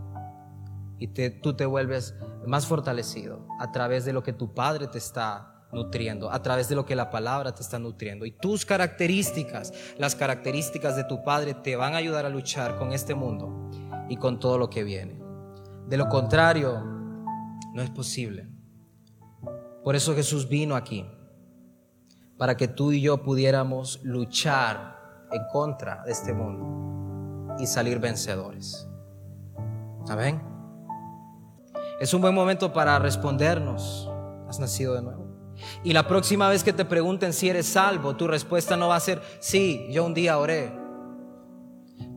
Y 0.98 1.08
tú 1.40 1.54
te 1.54 1.66
vuelves 1.66 2.14
más 2.46 2.66
fortalecido 2.66 3.46
a 3.60 3.70
través 3.70 4.04
de 4.04 4.12
lo 4.12 4.22
que 4.22 4.32
tu 4.32 4.54
Padre 4.54 4.88
te 4.88 4.98
está 4.98 5.66
nutriendo, 5.72 6.30
a 6.30 6.42
través 6.42 6.68
de 6.68 6.74
lo 6.74 6.86
que 6.86 6.96
la 6.96 7.10
palabra 7.10 7.54
te 7.54 7.62
está 7.62 7.78
nutriendo. 7.78 8.24
Y 8.26 8.32
tus 8.32 8.64
características, 8.64 9.72
las 9.98 10.14
características 10.14 10.96
de 10.96 11.04
tu 11.04 11.22
Padre 11.22 11.54
te 11.54 11.76
van 11.76 11.94
a 11.94 11.98
ayudar 11.98 12.26
a 12.26 12.30
luchar 12.30 12.76
con 12.78 12.92
este 12.92 13.14
mundo 13.14 13.70
y 14.08 14.16
con 14.16 14.40
todo 14.40 14.58
lo 14.58 14.70
que 14.70 14.82
viene. 14.82 15.27
De 15.88 15.96
lo 15.96 16.08
contrario, 16.08 16.82
no 17.72 17.82
es 17.82 17.90
posible. 17.90 18.48
Por 19.82 19.96
eso 19.96 20.14
Jesús 20.14 20.48
vino 20.48 20.76
aquí, 20.76 21.06
para 22.36 22.56
que 22.56 22.68
tú 22.68 22.92
y 22.92 23.00
yo 23.00 23.22
pudiéramos 23.22 24.00
luchar 24.04 25.26
en 25.32 25.42
contra 25.52 26.02
de 26.04 26.12
este 26.12 26.32
mundo 26.32 27.56
y 27.58 27.66
salir 27.66 27.98
vencedores. 27.98 28.86
Amén. 30.08 30.42
Es 32.00 32.14
un 32.14 32.20
buen 32.20 32.34
momento 32.34 32.72
para 32.72 32.98
respondernos, 32.98 34.10
has 34.48 34.60
nacido 34.60 34.94
de 34.94 35.02
nuevo. 35.02 35.26
Y 35.82 35.92
la 35.92 36.06
próxima 36.06 36.48
vez 36.48 36.62
que 36.62 36.72
te 36.72 36.84
pregunten 36.84 37.32
si 37.32 37.48
eres 37.48 37.66
salvo, 37.66 38.14
tu 38.14 38.28
respuesta 38.28 38.76
no 38.76 38.88
va 38.88 38.96
a 38.96 39.00
ser, 39.00 39.20
sí, 39.40 39.86
yo 39.90 40.04
un 40.04 40.14
día 40.14 40.38
oré. 40.38 40.72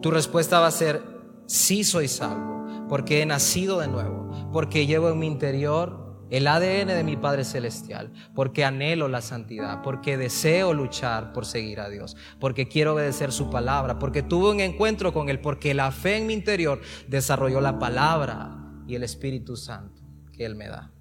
Tu 0.01 0.11
respuesta 0.11 0.59
va 0.59 0.67
a 0.67 0.71
ser, 0.71 1.01
sí 1.47 1.83
soy 1.83 2.07
salvo, 2.07 2.60
porque 2.91 3.21
he 3.21 3.25
nacido 3.25 3.79
de 3.79 3.87
nuevo, 3.87 4.29
porque 4.51 4.85
llevo 4.85 5.09
en 5.11 5.17
mi 5.17 5.25
interior 5.25 6.27
el 6.29 6.45
ADN 6.45 6.87
de 6.87 7.05
mi 7.05 7.15
Padre 7.15 7.45
Celestial, 7.45 8.11
porque 8.35 8.65
anhelo 8.65 9.07
la 9.07 9.21
santidad, 9.21 9.81
porque 9.81 10.17
deseo 10.17 10.73
luchar 10.73 11.31
por 11.31 11.45
seguir 11.45 11.79
a 11.79 11.87
Dios, 11.87 12.17
porque 12.37 12.67
quiero 12.67 12.95
obedecer 12.95 13.31
su 13.31 13.49
palabra, 13.49 13.97
porque 13.97 14.23
tuve 14.23 14.51
un 14.51 14.59
encuentro 14.59 15.13
con 15.13 15.29
Él, 15.29 15.39
porque 15.39 15.73
la 15.73 15.89
fe 15.91 16.17
en 16.17 16.27
mi 16.27 16.33
interior 16.33 16.81
desarrolló 17.07 17.61
la 17.61 17.79
palabra 17.79 18.57
y 18.85 18.95
el 18.95 19.03
Espíritu 19.03 19.55
Santo 19.55 20.01
que 20.33 20.43
Él 20.43 20.55
me 20.55 20.67
da. 20.67 20.91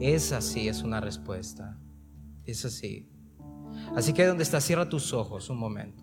Esa 0.00 0.40
sí 0.40 0.68
es 0.68 0.82
una 0.82 1.02
respuesta. 1.02 1.78
Es 2.46 2.64
así. 2.64 3.10
Así 3.94 4.14
que 4.14 4.22
ahí 4.22 4.28
donde 4.28 4.44
está, 4.44 4.58
cierra 4.58 4.88
tus 4.88 5.12
ojos 5.12 5.50
un 5.50 5.58
momento. 5.58 6.02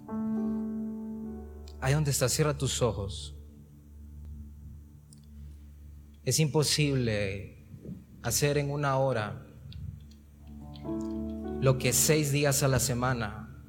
Ahí 1.82 1.96
donde 1.96 2.12
está, 2.12 2.30
cierra 2.30 2.56
tus 2.56 2.84
ojos. 2.84 3.35
Es 6.26 6.40
imposible 6.40 7.68
hacer 8.24 8.58
en 8.58 8.72
una 8.72 8.98
hora 8.98 9.46
lo 11.62 11.78
que 11.78 11.94
seis 11.94 12.32
días 12.32 12.64
a 12.64 12.68
la 12.68 12.80
semana 12.80 13.64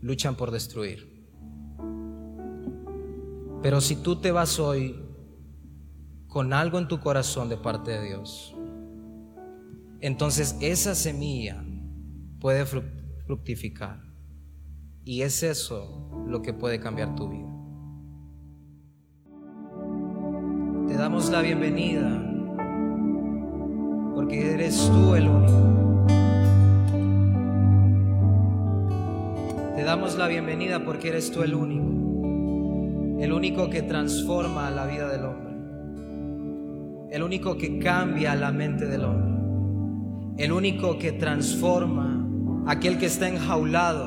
luchan 0.00 0.34
por 0.34 0.50
destruir. 0.50 1.28
Pero 3.62 3.80
si 3.80 3.94
tú 3.94 4.20
te 4.20 4.32
vas 4.32 4.58
hoy 4.58 5.00
con 6.26 6.52
algo 6.52 6.78
en 6.78 6.88
tu 6.88 6.98
corazón 6.98 7.48
de 7.48 7.56
parte 7.56 7.92
de 7.92 8.08
Dios, 8.08 8.56
entonces 10.00 10.56
esa 10.60 10.96
semilla 10.96 11.64
puede 12.40 12.66
fructificar. 12.66 14.02
Y 15.04 15.22
es 15.22 15.42
eso 15.42 16.10
lo 16.26 16.42
que 16.42 16.52
puede 16.52 16.80
cambiar 16.80 17.14
tu 17.14 17.28
vida. 17.28 17.49
Te 20.90 20.96
damos 20.96 21.30
la 21.30 21.40
bienvenida 21.40 22.20
porque 24.12 24.54
eres 24.54 24.90
tú 24.90 25.14
el 25.14 25.28
único. 25.28 26.06
Te 29.76 29.84
damos 29.84 30.18
la 30.18 30.26
bienvenida 30.26 30.84
porque 30.84 31.10
eres 31.10 31.30
tú 31.30 31.44
el 31.44 31.54
único, 31.54 33.20
el 33.20 33.32
único 33.32 33.70
que 33.70 33.82
transforma 33.82 34.68
la 34.72 34.86
vida 34.86 35.08
del 35.08 35.26
hombre, 35.26 35.54
el 37.14 37.22
único 37.22 37.56
que 37.56 37.78
cambia 37.78 38.34
la 38.34 38.50
mente 38.50 38.86
del 38.86 39.04
hombre, 39.04 40.42
el 40.44 40.50
único 40.50 40.98
que 40.98 41.12
transforma 41.12 42.26
aquel 42.66 42.98
que 42.98 43.06
está 43.06 43.28
enjaulado 43.28 44.06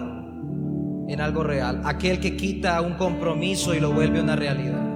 en 1.07 1.21
algo 1.21 1.43
real, 1.43 1.81
aquel 1.85 2.19
que 2.19 2.35
quita 2.35 2.81
un 2.81 2.95
compromiso 2.95 3.73
y 3.73 3.79
lo 3.79 3.93
vuelve 3.93 4.19
una 4.19 4.35
realidad, 4.35 4.92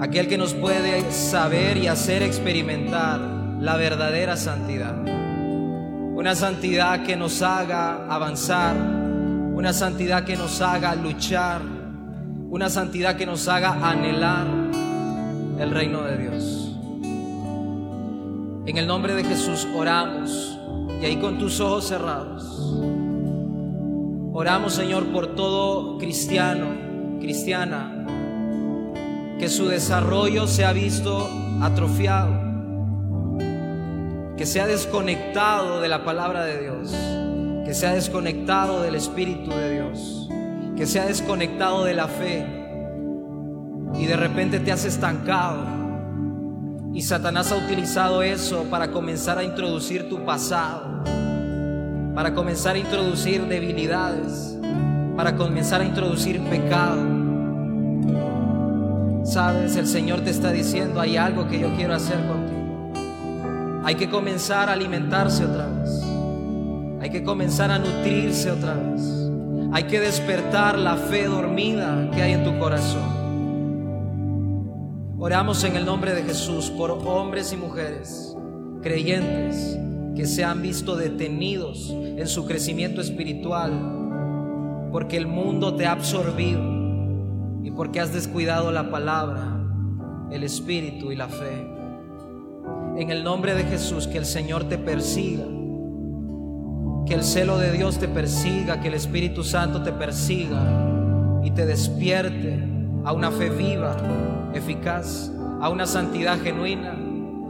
aquel 0.00 0.28
que 0.28 0.36
nos 0.36 0.54
puede 0.54 1.10
saber 1.10 1.76
y 1.78 1.86
hacer 1.86 2.22
experimentar 2.22 3.20
la 3.60 3.76
verdadera 3.76 4.36
santidad. 4.36 4.94
Una 6.14 6.34
santidad 6.34 7.04
que 7.04 7.16
nos 7.16 7.42
haga 7.42 8.06
avanzar, 8.08 8.76
una 8.76 9.72
santidad 9.72 10.24
que 10.24 10.36
nos 10.36 10.60
haga 10.60 10.94
luchar, 10.94 11.62
una 12.48 12.68
santidad 12.68 13.16
que 13.16 13.26
nos 13.26 13.48
haga 13.48 13.88
anhelar 13.88 14.46
el 15.58 15.70
reino 15.70 16.02
de 16.02 16.18
Dios. 16.18 16.62
En 18.66 18.76
el 18.76 18.86
nombre 18.86 19.14
de 19.14 19.24
Jesús 19.24 19.66
oramos 19.74 20.58
y 21.00 21.04
ahí 21.04 21.16
con 21.16 21.38
tus 21.38 21.60
ojos 21.60 21.86
cerrados. 21.86 22.44
Oramos 24.32 24.74
Señor 24.74 25.06
por 25.06 25.34
todo 25.34 25.96
cristiano, 25.98 26.66
cristiana, 27.20 28.06
que 29.38 29.48
su 29.48 29.68
desarrollo 29.68 30.46
se 30.46 30.64
ha 30.64 30.72
visto 30.72 31.28
atrofiado 31.60 32.46
que 34.36 34.44
se 34.44 34.60
ha 34.60 34.66
desconectado 34.66 35.80
de 35.80 35.88
la 35.88 36.04
palabra 36.04 36.44
de 36.44 36.60
Dios, 36.60 36.94
que 37.64 37.72
se 37.72 37.86
ha 37.86 37.94
desconectado 37.94 38.82
del 38.82 38.94
Espíritu 38.94 39.50
de 39.50 39.72
Dios, 39.72 40.28
que 40.76 40.86
se 40.86 41.00
ha 41.00 41.06
desconectado 41.06 41.84
de 41.84 41.94
la 41.94 42.06
fe 42.06 42.46
y 43.94 44.04
de 44.04 44.16
repente 44.16 44.60
te 44.60 44.72
has 44.72 44.84
estancado. 44.84 45.64
Y 46.92 47.02
Satanás 47.02 47.50
ha 47.50 47.56
utilizado 47.56 48.22
eso 48.22 48.64
para 48.64 48.90
comenzar 48.90 49.38
a 49.38 49.44
introducir 49.44 50.08
tu 50.08 50.24
pasado, 50.24 51.02
para 52.14 52.34
comenzar 52.34 52.76
a 52.76 52.78
introducir 52.78 53.46
debilidades, 53.46 54.58
para 55.16 55.34
comenzar 55.34 55.80
a 55.80 55.84
introducir 55.84 56.40
pecado. 56.42 57.15
Sabes, 59.26 59.74
el 59.74 59.88
Señor 59.88 60.20
te 60.20 60.30
está 60.30 60.52
diciendo, 60.52 61.00
hay 61.00 61.16
algo 61.16 61.48
que 61.48 61.58
yo 61.58 61.74
quiero 61.74 61.94
hacer 61.94 62.16
contigo. 62.28 62.92
Hay 63.84 63.96
que 63.96 64.08
comenzar 64.08 64.68
a 64.68 64.74
alimentarse 64.74 65.44
otra 65.44 65.66
vez. 65.66 66.00
Hay 67.00 67.10
que 67.10 67.24
comenzar 67.24 67.72
a 67.72 67.80
nutrirse 67.80 68.52
otra 68.52 68.74
vez. 68.74 69.02
Hay 69.72 69.82
que 69.84 69.98
despertar 69.98 70.78
la 70.78 70.96
fe 70.96 71.24
dormida 71.24 72.08
que 72.14 72.22
hay 72.22 72.34
en 72.34 72.44
tu 72.44 72.56
corazón. 72.56 73.16
Oramos 75.18 75.64
en 75.64 75.74
el 75.74 75.84
nombre 75.84 76.14
de 76.14 76.22
Jesús 76.22 76.70
por 76.70 76.92
hombres 76.92 77.52
y 77.52 77.56
mujeres 77.56 78.36
creyentes 78.80 79.76
que 80.14 80.26
se 80.26 80.44
han 80.44 80.62
visto 80.62 80.94
detenidos 80.94 81.90
en 81.90 82.28
su 82.28 82.46
crecimiento 82.46 83.00
espiritual 83.00 83.72
porque 84.92 85.16
el 85.16 85.26
mundo 85.26 85.74
te 85.74 85.84
ha 85.84 85.92
absorbido 85.92 86.85
y 87.66 87.72
porque 87.72 87.98
has 87.98 88.12
descuidado 88.12 88.70
la 88.70 88.92
palabra, 88.92 89.58
el 90.30 90.44
espíritu 90.44 91.10
y 91.10 91.16
la 91.16 91.26
fe. 91.26 91.68
En 92.96 93.10
el 93.10 93.24
nombre 93.24 93.56
de 93.56 93.64
Jesús, 93.64 94.06
que 94.06 94.18
el 94.18 94.24
Señor 94.24 94.68
te 94.68 94.78
persiga, 94.78 95.42
que 97.06 97.14
el 97.14 97.24
celo 97.24 97.58
de 97.58 97.72
Dios 97.72 97.98
te 97.98 98.06
persiga, 98.06 98.80
que 98.80 98.86
el 98.86 98.94
Espíritu 98.94 99.42
Santo 99.42 99.82
te 99.82 99.92
persiga 99.92 100.62
y 101.42 101.50
te 101.50 101.66
despierte 101.66 102.56
a 103.04 103.12
una 103.12 103.32
fe 103.32 103.50
viva, 103.50 103.96
eficaz, 104.54 105.32
a 105.60 105.68
una 105.68 105.86
santidad 105.86 106.38
genuina, 106.40 106.92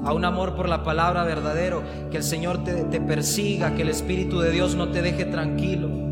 a 0.02 0.14
un 0.14 0.24
amor 0.24 0.57
por 0.57 0.70
la 0.70 0.83
palabra 0.83 1.24
verdadero, 1.24 1.83
que 2.11 2.16
el 2.16 2.22
Señor 2.22 2.64
te, 2.64 2.85
te 2.85 3.02
persiga, 3.02 3.74
que 3.74 3.83
el 3.83 3.90
Espíritu 3.90 4.40
de 4.40 4.50
Dios 4.50 4.76
no 4.76 4.88
te 4.88 5.02
deje 5.02 5.26
tranquilo 5.26 6.06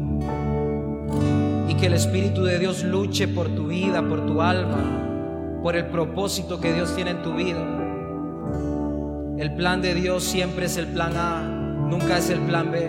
que 1.85 1.89
el 1.89 1.97
Espíritu 1.97 2.45
de 2.45 2.59
Dios 2.59 2.83
luche 2.83 3.29
por 3.29 3.47
tu 3.51 3.67
vida, 3.67 4.01
por 4.01 4.25
tu 4.25 4.41
alma, 4.41 5.61
por 5.63 5.77
el 5.77 5.85
propósito 5.89 6.59
que 6.59 6.73
Dios 6.73 6.97
tiene 6.97 7.11
en 7.11 7.23
tu 7.23 7.35
vida. 7.35 7.61
El 9.37 9.55
plan 9.55 9.83
de 9.83 9.93
Dios 9.93 10.25
siempre 10.25 10.65
es 10.65 10.79
el 10.79 10.87
plan 10.87 11.13
A, 11.15 11.43
nunca 11.43 12.17
es 12.17 12.31
el 12.31 12.41
plan 12.41 12.71
B. 12.71 12.89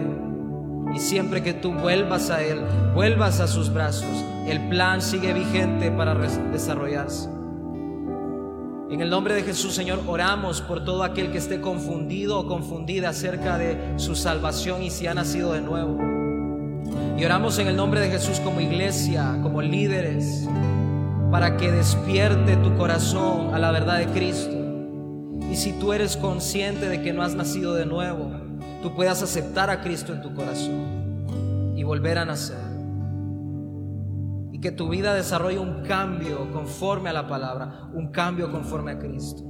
Y 0.96 1.00
siempre 1.00 1.44
que 1.44 1.52
tú 1.52 1.74
vuelvas 1.74 2.30
a 2.30 2.42
Él, 2.42 2.62
vuelvas 2.94 3.42
a 3.42 3.48
sus 3.48 3.74
brazos, 3.74 4.24
el 4.48 4.70
plan 4.70 5.02
sigue 5.02 5.34
vigente 5.34 5.92
para 5.92 6.16
desarrollarse. 6.16 7.28
En 8.90 9.02
el 9.02 9.10
nombre 9.10 9.34
de 9.34 9.44
Jesús, 9.44 9.76
Señor, 9.76 10.04
oramos 10.08 10.62
por 10.62 10.86
todo 10.86 11.04
aquel 11.04 11.34
que 11.34 11.40
esté 11.40 11.60
confundido 11.60 12.40
o 12.40 12.48
confundida 12.48 13.10
acerca 13.10 13.58
de 13.58 13.78
su 13.98 14.16
salvación 14.16 14.84
y 14.84 14.90
si 14.90 15.06
ha 15.06 15.14
nacido 15.14 15.52
de 15.52 15.60
nuevo. 15.60 16.15
Y 17.18 17.24
oramos 17.24 17.60
en 17.60 17.68
el 17.68 17.76
nombre 17.76 18.02
de 18.02 18.10
Jesús 18.10 18.40
como 18.40 18.60
iglesia, 18.60 19.40
como 19.42 19.62
líderes, 19.62 20.48
para 21.32 21.58
que 21.58 21.72
despierte 21.72 22.58
tu 22.58 22.76
corazón 22.76 23.54
a 23.54 23.60
la 23.60 23.72
verdad 23.72 24.00
de 24.00 24.08
Cristo 24.08 24.66
y 25.56 25.58
si 25.58 25.72
tú 25.72 25.94
eres 25.94 26.18
consciente 26.18 26.90
de 26.90 27.02
que 27.02 27.14
no 27.14 27.22
has 27.22 27.34
nacido 27.36 27.76
de 27.76 27.86
nuevo, 27.86 28.30
tú 28.82 28.94
puedas 28.94 29.22
aceptar 29.22 29.70
a 29.70 29.82
Cristo 29.82 30.12
en 30.12 30.22
tu 30.22 30.34
corazón 30.34 31.74
y 31.78 31.84
volver 31.84 32.18
a 32.18 32.26
nacer. 32.26 32.58
Y 34.52 34.60
que 34.60 34.72
tu 34.72 34.90
vida 34.90 35.14
desarrolle 35.14 35.60
un 35.60 35.84
cambio 35.84 36.52
conforme 36.52 37.10
a 37.10 37.14
la 37.14 37.28
palabra, 37.28 37.90
un 37.94 38.12
cambio 38.12 38.52
conforme 38.52 38.92
a 38.92 39.00
Cristo. 39.00 39.44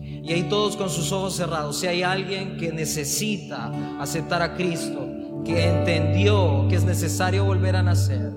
Y 0.00 0.32
ahí 0.32 0.44
todos 0.44 0.76
con 0.76 0.88
sus 0.88 1.12
ojos 1.12 1.36
cerrados, 1.36 1.80
si 1.80 1.86
hay 1.86 2.02
alguien 2.02 2.56
que 2.56 2.72
necesita 2.72 3.70
aceptar 4.00 4.40
a 4.40 4.54
Cristo, 4.54 5.06
que 5.44 5.68
entendió 5.68 6.66
que 6.68 6.76
es 6.76 6.84
necesario 6.84 7.44
volver 7.44 7.76
a 7.76 7.82
nacer, 7.82 8.32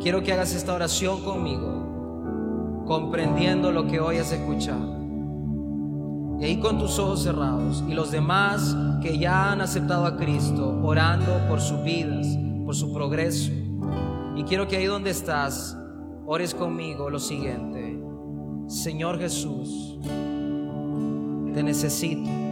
quiero 0.00 0.22
que 0.22 0.32
hagas 0.32 0.54
esta 0.54 0.74
oración 0.74 1.22
conmigo, 1.22 2.84
comprendiendo 2.86 3.72
lo 3.72 3.86
que 3.86 4.00
hoy 4.00 4.18
has 4.18 4.32
escuchado. 4.32 4.96
Y 6.40 6.44
ahí 6.44 6.60
con 6.60 6.78
tus 6.78 6.98
ojos 6.98 7.24
cerrados 7.24 7.82
y 7.88 7.94
los 7.94 8.10
demás 8.10 8.76
que 9.02 9.18
ya 9.18 9.52
han 9.52 9.60
aceptado 9.60 10.06
a 10.06 10.16
Cristo, 10.16 10.80
orando 10.82 11.40
por 11.48 11.60
sus 11.60 11.82
vidas, 11.82 12.26
por 12.64 12.76
su 12.76 12.92
progreso. 12.92 13.50
Y 14.36 14.44
quiero 14.44 14.68
que 14.68 14.76
ahí 14.76 14.86
donde 14.86 15.10
estás, 15.10 15.76
ores 16.26 16.54
conmigo 16.54 17.10
lo 17.10 17.18
siguiente. 17.18 18.00
Señor 18.68 19.18
Jesús, 19.18 19.98
te 21.54 21.62
necesito. 21.62 22.47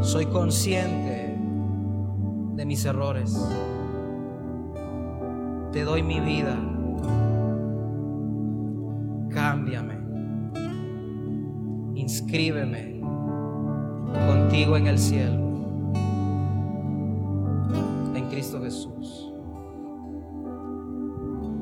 Soy 0.00 0.26
consciente 0.26 1.38
de 2.54 2.66
mis 2.66 2.84
errores. 2.84 3.38
Te 5.72 5.84
doy 5.84 6.02
mi 6.02 6.20
vida. 6.20 6.56
Cámbiame. 9.30 9.98
Inscríbeme 11.94 13.00
contigo 14.26 14.76
en 14.76 14.86
el 14.86 14.98
cielo. 14.98 15.38
En 18.14 18.26
Cristo 18.30 18.60
Jesús. 18.62 19.29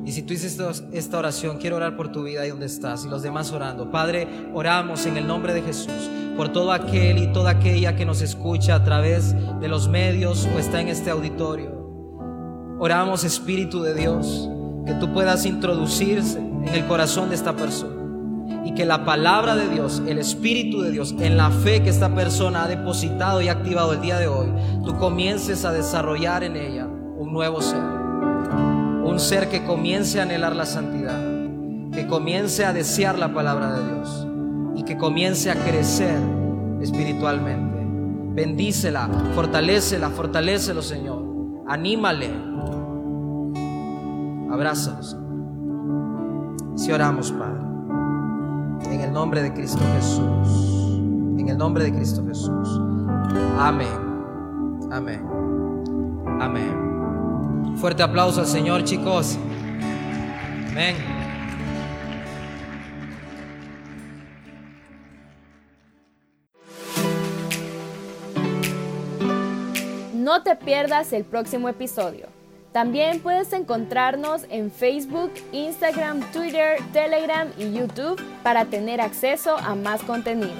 Y 0.09 0.11
si 0.11 0.23
tú 0.23 0.33
hiciste 0.33 0.63
esta 0.91 1.19
oración, 1.19 1.59
quiero 1.59 1.75
orar 1.75 1.95
por 1.95 2.11
tu 2.11 2.23
vida 2.23 2.41
ahí 2.41 2.49
donde 2.49 2.65
estás 2.65 3.05
y 3.05 3.09
los 3.09 3.21
demás 3.21 3.51
orando. 3.51 3.91
Padre, 3.91 4.27
oramos 4.55 5.05
en 5.05 5.17
el 5.17 5.27
nombre 5.27 5.53
de 5.53 5.61
Jesús 5.61 6.09
por 6.35 6.49
todo 6.49 6.71
aquel 6.71 7.19
y 7.19 7.31
toda 7.31 7.51
aquella 7.51 7.95
que 7.95 8.07
nos 8.07 8.23
escucha 8.23 8.73
a 8.73 8.83
través 8.83 9.35
de 9.59 9.67
los 9.67 9.87
medios 9.87 10.47
o 10.51 10.57
está 10.57 10.81
en 10.81 10.87
este 10.87 11.11
auditorio. 11.11 11.69
Oramos, 12.79 13.23
Espíritu 13.23 13.83
de 13.83 13.93
Dios, 13.93 14.49
que 14.87 14.95
tú 14.95 15.13
puedas 15.13 15.45
introducirse 15.45 16.39
en 16.39 16.73
el 16.73 16.87
corazón 16.87 17.29
de 17.29 17.35
esta 17.35 17.55
persona 17.55 18.01
y 18.65 18.73
que 18.73 18.87
la 18.87 19.05
palabra 19.05 19.55
de 19.55 19.69
Dios, 19.69 20.01
el 20.07 20.17
Espíritu 20.17 20.81
de 20.81 20.89
Dios, 20.89 21.13
en 21.19 21.37
la 21.37 21.51
fe 21.51 21.83
que 21.83 21.91
esta 21.91 22.15
persona 22.15 22.63
ha 22.63 22.67
depositado 22.67 23.43
y 23.43 23.47
activado 23.47 23.93
el 23.93 24.01
día 24.01 24.17
de 24.17 24.27
hoy, 24.27 24.47
tú 24.83 24.97
comiences 24.97 25.65
a 25.65 25.71
desarrollar 25.71 26.43
en 26.43 26.55
ella 26.55 26.87
un 26.87 27.31
nuevo 27.31 27.61
ser 27.61 27.98
ser 29.19 29.49
que 29.49 29.63
comience 29.63 30.19
a 30.19 30.23
anhelar 30.23 30.55
la 30.55 30.65
santidad, 30.65 31.21
que 31.91 32.07
comience 32.07 32.65
a 32.65 32.73
desear 32.73 33.17
la 33.17 33.33
palabra 33.33 33.73
de 33.73 33.93
Dios 33.93 34.27
y 34.75 34.83
que 34.83 34.97
comience 34.97 35.51
a 35.51 35.55
crecer 35.55 36.19
espiritualmente. 36.81 37.77
Bendícela, 38.33 39.09
fortalecela, 39.35 40.09
fortalecelo, 40.09 40.81
Señor. 40.81 41.63
Anímale. 41.67 42.29
Abrázalos. 44.51 45.17
Si 46.75 46.91
oramos, 46.91 47.31
Padre, 47.33 47.61
en 48.93 49.01
el 49.01 49.11
nombre 49.11 49.41
de 49.43 49.53
Cristo 49.53 49.81
Jesús, 49.95 50.99
en 51.37 51.49
el 51.49 51.57
nombre 51.57 51.83
de 51.83 51.93
Cristo 51.93 52.23
Jesús. 52.25 52.81
Amén. 53.59 53.89
Amén. 54.91 55.25
Amén. 56.39 56.88
Fuerte 57.77 58.03
aplauso 58.03 58.41
al 58.41 58.47
Señor, 58.47 58.83
chicos. 58.83 59.37
Amén. 60.71 60.95
No 70.13 70.43
te 70.43 70.55
pierdas 70.55 71.11
el 71.13 71.23
próximo 71.23 71.69
episodio. 71.69 72.27
También 72.71 73.19
puedes 73.19 73.51
encontrarnos 73.51 74.45
en 74.49 74.69
Facebook, 74.69 75.31
Instagram, 75.51 76.21
Twitter, 76.31 76.77
Telegram 76.93 77.47
y 77.57 77.73
YouTube 77.73 78.21
para 78.43 78.65
tener 78.65 79.01
acceso 79.01 79.57
a 79.57 79.73
más 79.73 80.03
contenido. 80.03 80.53